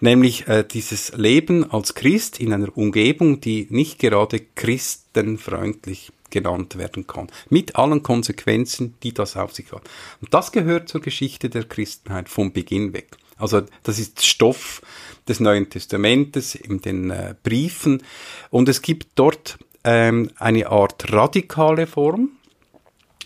[0.00, 7.06] Nämlich äh, dieses Leben als Christ in einer Umgebung, die nicht gerade christenfreundlich genannt werden
[7.06, 7.28] kann.
[7.48, 9.82] Mit allen Konsequenzen, die das auf sich hat.
[10.20, 13.16] Und das gehört zur Geschichte der Christenheit vom Beginn weg.
[13.36, 14.82] Also das ist Stoff
[15.28, 18.02] des Neuen Testamentes in den äh, Briefen.
[18.50, 22.30] Und es gibt dort ähm, eine Art radikale Form.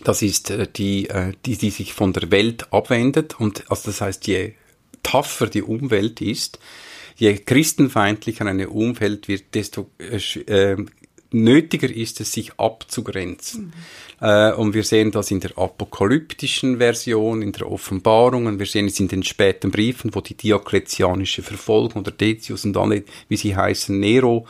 [0.05, 3.39] Das ist äh, die, äh, die, die sich von der Welt abwendet.
[3.39, 4.53] Und also das heißt, je
[5.03, 6.59] tougher die Umwelt ist,
[7.17, 10.85] je christenfeindlicher eine Umwelt wird, desto äh, äh,
[11.35, 13.73] nötiger ist es, sich abzugrenzen.
[14.21, 18.87] Äh, und wir sehen das in der apokalyptischen Version, in der Offenbarung, und wir sehen
[18.87, 23.55] es in den späten Briefen, wo die diokletianische Verfolgung oder Decius und alle, wie sie
[23.55, 24.47] heißen, Nero,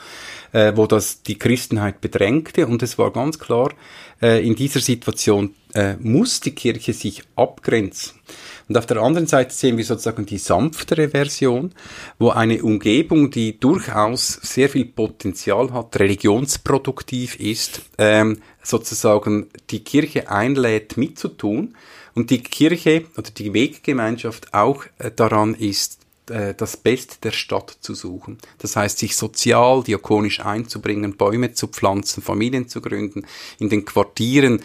[0.51, 2.67] äh, wo das die Christenheit bedrängte.
[2.67, 3.73] Und es war ganz klar,
[4.21, 8.19] äh, in dieser Situation äh, muss die Kirche sich abgrenzen.
[8.67, 11.71] Und auf der anderen Seite sehen wir sozusagen die sanftere Version,
[12.17, 20.31] wo eine Umgebung, die durchaus sehr viel Potenzial hat, religionsproduktiv ist, ähm, sozusagen die Kirche
[20.31, 21.75] einlädt mitzutun
[22.15, 25.99] und die Kirche oder die Weggemeinschaft auch äh, daran ist,
[26.29, 28.39] äh, das Beste der Stadt zu suchen.
[28.57, 33.27] Das heißt, sich sozial, diakonisch einzubringen, Bäume zu pflanzen, Familien zu gründen,
[33.59, 34.61] in den Quartieren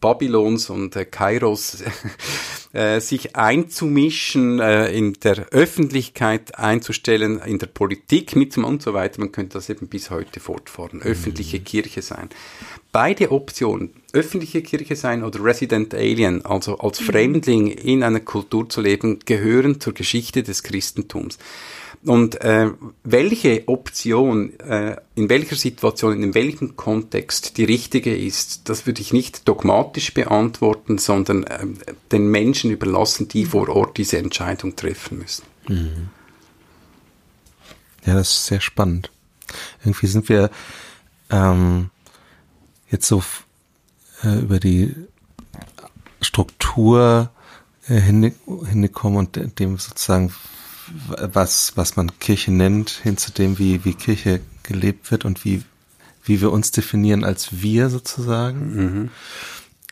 [0.00, 1.84] Babylons und äh, Kairos
[2.72, 9.20] äh, sich einzumischen, äh, in der Öffentlichkeit einzustellen, in der Politik mitzumachen und so weiter.
[9.20, 11.02] Man könnte das eben bis heute fortfahren.
[11.02, 12.30] Öffentliche Kirche sein.
[12.90, 18.80] Beide Optionen, öffentliche Kirche sein oder Resident Alien, also als Fremdling in einer Kultur zu
[18.80, 21.38] leben, gehören zur Geschichte des Christentums.
[22.02, 22.70] Und äh,
[23.04, 29.12] welche Option, äh, in welcher Situation, in welchem Kontext die richtige ist, das würde ich
[29.12, 31.66] nicht dogmatisch beantworten, sondern äh,
[32.10, 35.42] den Menschen überlassen, die vor Ort diese Entscheidung treffen müssen.
[38.06, 39.10] Ja, das ist sehr spannend.
[39.84, 40.50] Irgendwie sind wir
[41.28, 41.90] ähm,
[42.90, 43.22] jetzt so
[44.24, 44.94] äh, über die
[46.22, 47.30] Struktur
[47.88, 48.32] äh, hinge-
[48.66, 50.32] hingekommen und de- dem sozusagen,
[51.16, 55.62] was, was man Kirche nennt, hin zu dem, wie, wie Kirche gelebt wird und wie,
[56.24, 59.10] wie wir uns definieren als wir sozusagen.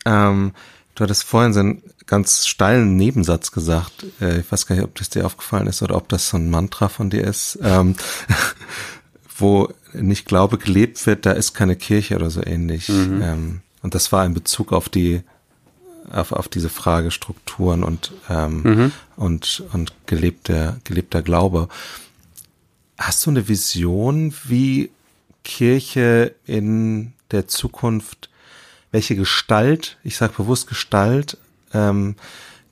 [0.04, 0.52] Ähm,
[0.94, 4.06] du hattest vorhin so einen ganz steilen Nebensatz gesagt.
[4.20, 6.50] Äh, ich weiß gar nicht, ob das dir aufgefallen ist oder ob das so ein
[6.50, 7.96] Mantra von dir ist, ähm,
[9.36, 12.88] wo nicht Glaube gelebt wird, da ist keine Kirche oder so ähnlich.
[13.22, 15.22] Ähm, und das war in Bezug auf die
[16.12, 21.68] auf, auf diese Frage Strukturen und ähm, und und gelebter gelebter Glaube.
[22.98, 24.90] Hast du eine Vision, wie
[25.44, 28.28] Kirche in der Zukunft,
[28.90, 31.38] welche Gestalt, ich sage bewusst Gestalt,
[31.72, 32.16] ähm,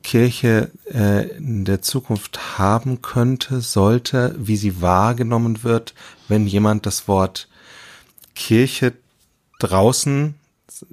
[0.02, 5.94] Kirche äh, in der Zukunft haben könnte, sollte, wie sie wahrgenommen wird,
[6.28, 7.48] wenn jemand das Wort
[8.36, 8.92] Kirche
[9.58, 10.34] draußen,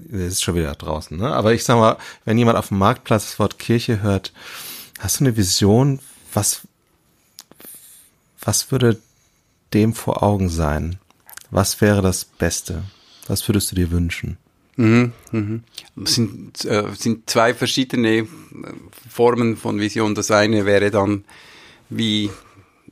[0.09, 1.33] ist schon wieder draußen, ne?
[1.33, 4.33] aber ich sag mal, wenn jemand auf dem Marktplatz das Wort Kirche hört,
[4.99, 5.99] hast du eine Vision,
[6.33, 6.61] was,
[8.41, 8.99] was würde
[9.73, 10.99] dem vor Augen sein?
[11.51, 12.83] Was wäre das Beste?
[13.27, 14.37] Was würdest du dir wünschen?
[14.75, 15.63] Mhm, mhm.
[16.03, 18.27] Es sind, äh, sind zwei verschiedene äh,
[19.07, 20.15] Formen von Vision.
[20.15, 21.25] Das eine wäre dann,
[21.89, 22.31] wie,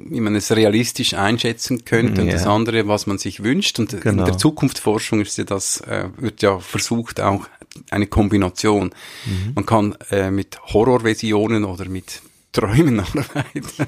[0.09, 2.33] wie man es realistisch einschätzen könnte, und Ja.
[2.33, 3.79] das andere, was man sich wünscht.
[3.79, 4.23] Und Genau.
[4.23, 7.45] in der Zukunftsforschung ist ja das, äh, wird ja versucht, auch
[7.89, 8.91] eine Kombination.
[9.25, 9.53] Mhm.
[9.55, 12.21] Man kann äh, mit Horrorversionen oder mit
[12.51, 13.87] Träumen arbeiten.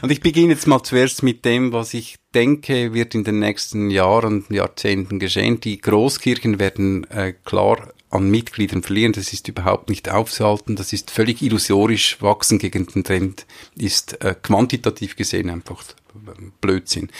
[0.00, 3.90] Und ich beginne jetzt mal zuerst mit dem, was ich denke, wird in den nächsten
[3.90, 5.60] Jahren, Jahrzehnten geschehen.
[5.60, 9.12] Die Großkirchen werden äh, klar an Mitgliedern verlieren.
[9.12, 10.76] Das ist überhaupt nicht aufzuhalten.
[10.76, 12.20] Das ist völlig illusorisch.
[12.22, 13.46] Wachsen gegen den Trend
[13.76, 15.84] ist äh, quantitativ gesehen einfach
[16.60, 17.10] Blödsinn.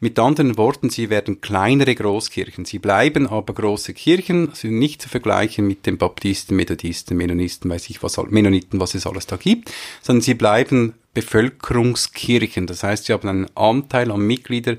[0.00, 2.64] Mit anderen Worten, sie werden kleinere Großkirchen.
[2.64, 7.90] Sie bleiben aber große Kirchen, sind nicht zu vergleichen mit den Baptisten, Methodisten, Mennonisten, weiß
[7.90, 9.70] ich was, Mennoniten, was es alles da gibt,
[10.00, 12.66] sondern sie bleiben Bevölkerungskirchen.
[12.66, 14.78] Das heißt, sie haben einen Anteil an Mitgliedern,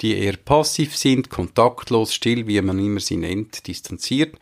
[0.00, 4.36] die eher passiv sind, kontaktlos, still, wie man immer sie nennt, distanziert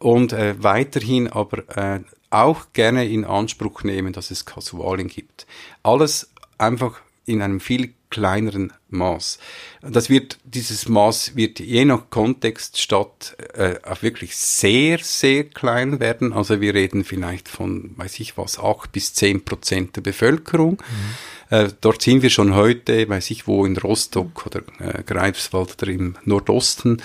[0.00, 5.46] und äh, weiterhin aber äh, auch gerne in Anspruch nehmen, dass es Kasualien gibt.
[5.82, 9.38] Alles einfach in einem viel kleineren Maß.
[9.82, 16.00] Das wird, dieses Maß wird je nach Kontext statt äh, auch wirklich sehr, sehr klein
[16.00, 16.32] werden.
[16.32, 20.72] Also wir reden vielleicht von, weiß ich was, acht bis zehn Prozent der Bevölkerung.
[20.72, 21.56] Mhm.
[21.56, 25.92] Äh, dort sind wir schon heute, weiß ich wo, in Rostock oder äh, Greifswald oder
[25.92, 27.00] im Nordosten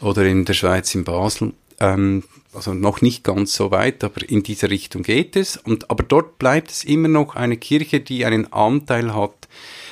[0.00, 1.52] oder in der Schweiz in Basel.
[1.80, 5.56] Ähm, also noch nicht ganz so weit, aber in diese Richtung geht es.
[5.56, 9.48] Und, aber dort bleibt es immer noch eine Kirche, die einen Anteil hat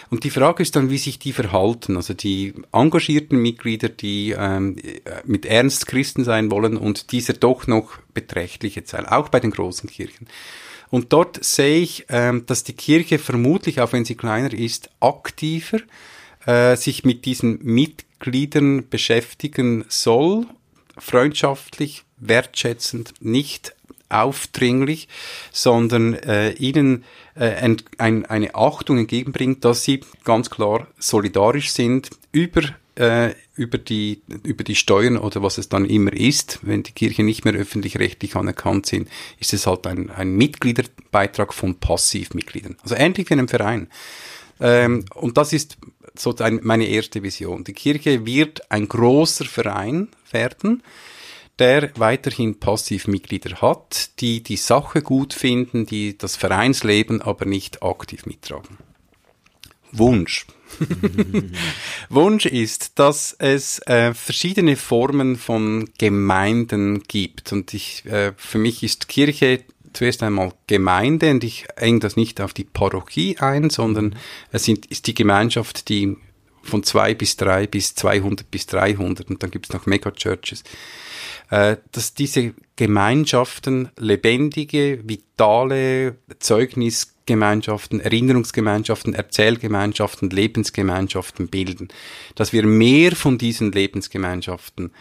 [0.09, 1.97] und die Frage ist dann, wie sich die verhalten.
[1.97, 4.77] Also die engagierten Mitglieder, die ähm,
[5.25, 9.91] mit Ernst Christen sein wollen und dieser doch noch beträchtliche Zahl, auch bei den großen
[9.91, 10.29] Kirchen.
[10.91, 15.79] Und dort sehe ich, ähm, dass die Kirche vermutlich, auch wenn sie kleiner ist, aktiver
[16.47, 20.47] äh, sich mit diesen Mitgliedern beschäftigen soll,
[20.99, 23.75] freundschaftlich, wertschätzend, nicht
[24.09, 25.09] aufdringlich,
[25.53, 32.11] sondern äh, ihnen äh, ein, ein, eine Achtung entgegenbringt, dass sie ganz klar solidarisch sind
[32.33, 32.63] über
[32.95, 37.23] äh, über die über die Steuern oder was es dann immer ist, wenn die Kirche
[37.23, 42.77] nicht mehr öffentlich-rechtlich anerkannt sind, ist es halt ein, ein Mitgliederbeitrag von Passivmitgliedern.
[42.83, 43.89] Also ähnlich wie in einem Verein.
[44.61, 45.77] Ähm, und das ist
[46.19, 47.65] so meine erste Vision.
[47.65, 50.83] Die Kirche wird ein großer Verein werden,
[51.59, 58.27] der weiterhin Passivmitglieder hat, die die Sache gut finden, die das Vereinsleben aber nicht aktiv
[58.27, 58.79] mittragen.
[59.93, 60.47] Wunsch.
[62.11, 67.53] Wunsch ist, dass es äh, verschiedene Formen von Gemeinden gibt.
[67.53, 69.65] Und ich, äh, für mich ist Kirche
[69.97, 74.17] zuerst einmal Gemeinde und ich eng das nicht auf die Parochie ein, sondern
[74.53, 76.17] es sind, ist die Gemeinschaft, die
[76.63, 80.65] von zwei bis drei bis 200 bis 300 und dann gibt es noch Megachurches
[81.51, 91.89] äh, dass diese Gemeinschaften lebendige, vitale Zeugnisgemeinschaften, Erinnerungsgemeinschaften, Erzählgemeinschaften, Lebensgemeinschaften bilden.
[92.35, 94.93] Dass wir mehr von diesen Lebensgemeinschaften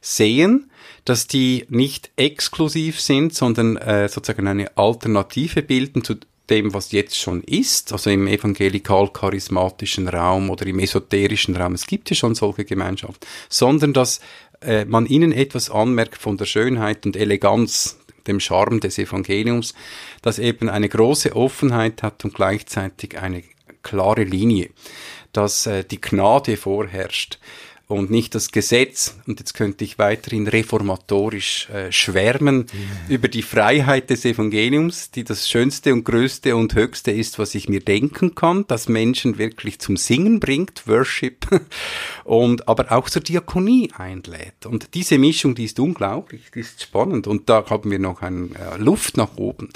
[0.00, 0.70] sehen,
[1.04, 6.16] dass die nicht exklusiv sind, sondern äh, sozusagen eine Alternative bilden zu
[6.50, 12.10] dem, was jetzt schon ist, also im evangelikal-charismatischen Raum oder im esoterischen Raum, es gibt
[12.10, 14.20] ja schon solche Gemeinschaften, sondern dass
[14.60, 19.74] äh, man ihnen etwas anmerkt von der Schönheit und Eleganz, dem Charme des Evangeliums,
[20.20, 23.42] das eben eine große Offenheit hat und gleichzeitig eine
[23.82, 24.70] klare Linie,
[25.32, 27.38] dass äh, die Gnade vorherrscht
[27.92, 29.16] und nicht das Gesetz.
[29.26, 33.14] Und jetzt könnte ich weiterhin reformatorisch äh, schwärmen yeah.
[33.16, 37.68] über die Freiheit des Evangeliums, die das Schönste und Größte und Höchste ist, was ich
[37.68, 41.46] mir denken kann, das Menschen wirklich zum Singen bringt, Worship,
[42.24, 44.66] und aber auch zur Diakonie einlädt.
[44.66, 47.26] Und diese Mischung, die ist unglaublich, die ist spannend.
[47.26, 49.68] Und da haben wir noch eine äh, Luft nach oben.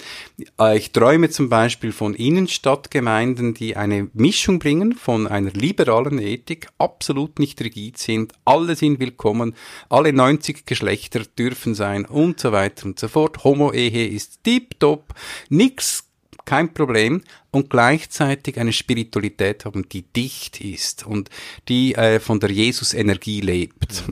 [0.58, 6.68] Äh, ich träume zum Beispiel von Innenstadtgemeinden, die eine Mischung bringen von einer liberalen Ethik,
[6.78, 9.54] absolut nicht rigid sind, alle sind willkommen,
[9.90, 13.44] alle 90 Geschlechter dürfen sein und so weiter und so fort.
[13.44, 15.14] Homo-Ehe ist tiptop,
[15.48, 16.06] nix
[16.46, 21.28] kein Problem und gleichzeitig eine Spiritualität haben, die dicht ist und
[21.68, 24.04] die äh, von der Jesus-Energie lebt.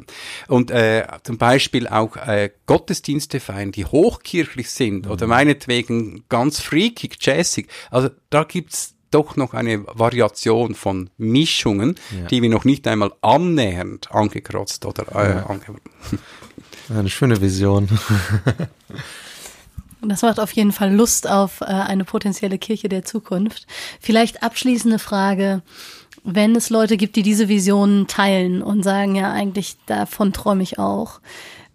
[0.48, 5.12] Und äh, zum Beispiel auch äh, Gottesdienste feiern, die hochkirchlich sind mhm.
[5.12, 7.68] oder meinetwegen ganz freakig, jazzig.
[7.90, 12.26] Also da gibt's doch noch eine Variation von Mischungen, ja.
[12.26, 15.46] die wir noch nicht einmal annähernd angekratzt oder äh, ja.
[15.46, 15.62] ange
[16.90, 17.88] Eine schöne Vision.
[20.06, 23.66] Das macht auf jeden Fall Lust auf äh, eine potenzielle Kirche der Zukunft.
[24.00, 25.62] Vielleicht abschließende Frage.
[26.22, 30.78] Wenn es Leute gibt, die diese Visionen teilen und sagen, ja, eigentlich davon träume ich
[30.78, 31.20] auch,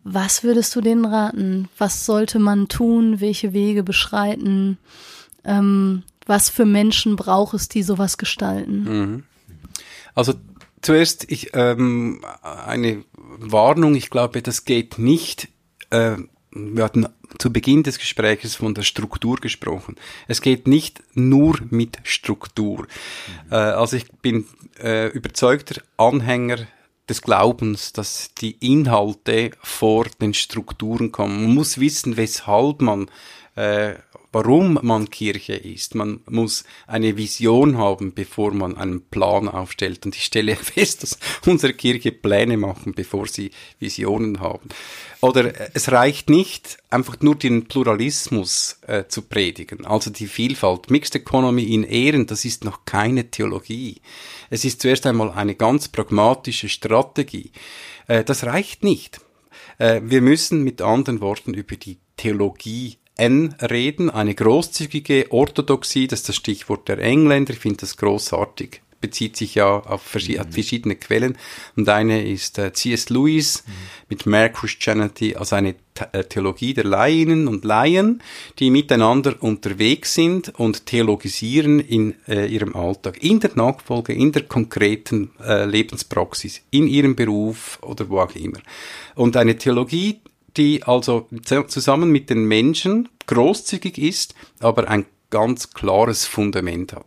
[0.03, 1.69] was würdest du denen raten?
[1.77, 3.19] Was sollte man tun?
[3.19, 4.77] Welche Wege beschreiten?
[5.43, 8.83] Ähm, was für Menschen braucht es, die sowas gestalten?
[8.83, 9.23] Mhm.
[10.15, 10.33] Also
[10.81, 15.49] zuerst ich, ähm, eine Warnung, ich glaube, das geht nicht
[15.89, 16.17] äh,
[16.51, 17.07] wir hatten
[17.37, 19.95] zu Beginn des Gesprächs von der Struktur gesprochen.
[20.27, 22.79] Es geht nicht nur mit Struktur.
[22.79, 23.51] Mhm.
[23.51, 24.45] Äh, also ich bin
[24.81, 26.67] äh, überzeugter Anhänger
[27.07, 31.43] des Glaubens, dass die Inhalte vor den Strukturen kommen.
[31.43, 33.09] Man muss wissen, weshalb man
[33.55, 33.95] äh,
[34.31, 35.95] warum man Kirche ist.
[35.95, 40.05] Man muss eine Vision haben, bevor man einen Plan aufstellt.
[40.05, 44.69] Und ich stelle fest, dass unsere Kirche Pläne machen, bevor sie Visionen haben.
[45.21, 50.89] Oder äh, es reicht nicht, einfach nur den Pluralismus äh, zu predigen, also die Vielfalt.
[50.89, 54.01] Mixed Economy in Ehren, das ist noch keine Theologie.
[54.49, 57.51] Es ist zuerst einmal eine ganz pragmatische Strategie.
[58.07, 59.19] Äh, das reicht nicht.
[59.79, 66.21] Äh, wir müssen mit anderen Worten über die Theologie N reden, eine großzügige Orthodoxie, das
[66.21, 70.51] ist das Stichwort der Engländer, ich finde das großartig, bezieht sich ja auf verschiedene, mhm.
[70.51, 71.37] verschiedene Quellen
[71.75, 73.09] und eine ist äh, C.S.
[73.09, 73.71] Lewis mhm.
[74.09, 75.75] mit Mere Christianity, also eine
[76.11, 78.21] äh, Theologie der Laien und Laien,
[78.59, 84.43] die miteinander unterwegs sind und theologisieren in äh, ihrem Alltag, in der Nachfolge, in der
[84.43, 88.59] konkreten äh, Lebenspraxis, in ihrem Beruf oder wo auch immer.
[89.15, 90.19] Und eine Theologie,
[90.59, 91.27] die also
[91.67, 97.05] zusammen mit den Menschen großzügig ist, aber ein ganz klares Fundament hat.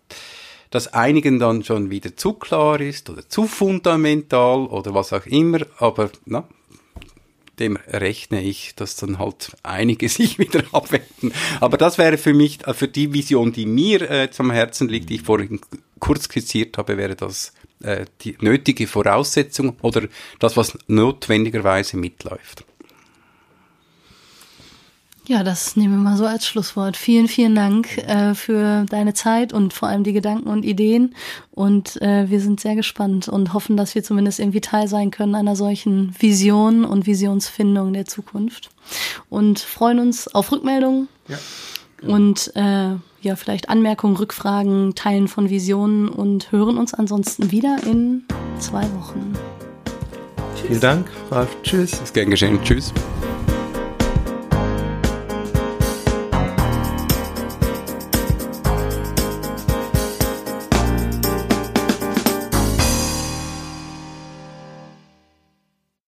[0.70, 5.60] Das einigen dann schon wieder zu klar ist oder zu fundamental oder was auch immer,
[5.78, 6.48] aber na,
[7.58, 11.32] dem rechne ich, dass dann halt einige sich wieder abwenden.
[11.60, 15.10] Aber das wäre für mich, äh, für die Vision, die mir äh, zum Herzen liegt,
[15.10, 15.60] die ich vorhin
[15.98, 22.64] kurz skizziert habe, wäre das äh, die nötige Voraussetzung oder das, was notwendigerweise mitläuft.
[25.28, 26.96] Ja, das nehmen wir mal so als Schlusswort.
[26.96, 31.14] Vielen, vielen Dank äh, für deine Zeit und vor allem die Gedanken und Ideen.
[31.52, 35.36] Und äh, wir sind sehr gespannt und hoffen, dass wir zumindest irgendwie Teil sein können
[35.36, 38.70] einer solchen Vision und Visionsfindung der Zukunft.
[39.28, 41.06] Und freuen uns auf Rückmeldungen.
[41.28, 41.38] Ja.
[42.04, 48.24] Und äh, ja, vielleicht Anmerkungen, Rückfragen, Teilen von Visionen und hören uns ansonsten wieder in
[48.58, 49.32] zwei Wochen.
[50.66, 51.56] Vielen Dank, Ralf.
[51.62, 51.92] Tschüss.
[51.92, 52.58] Ist gern geschehen.
[52.64, 52.92] Tschüss.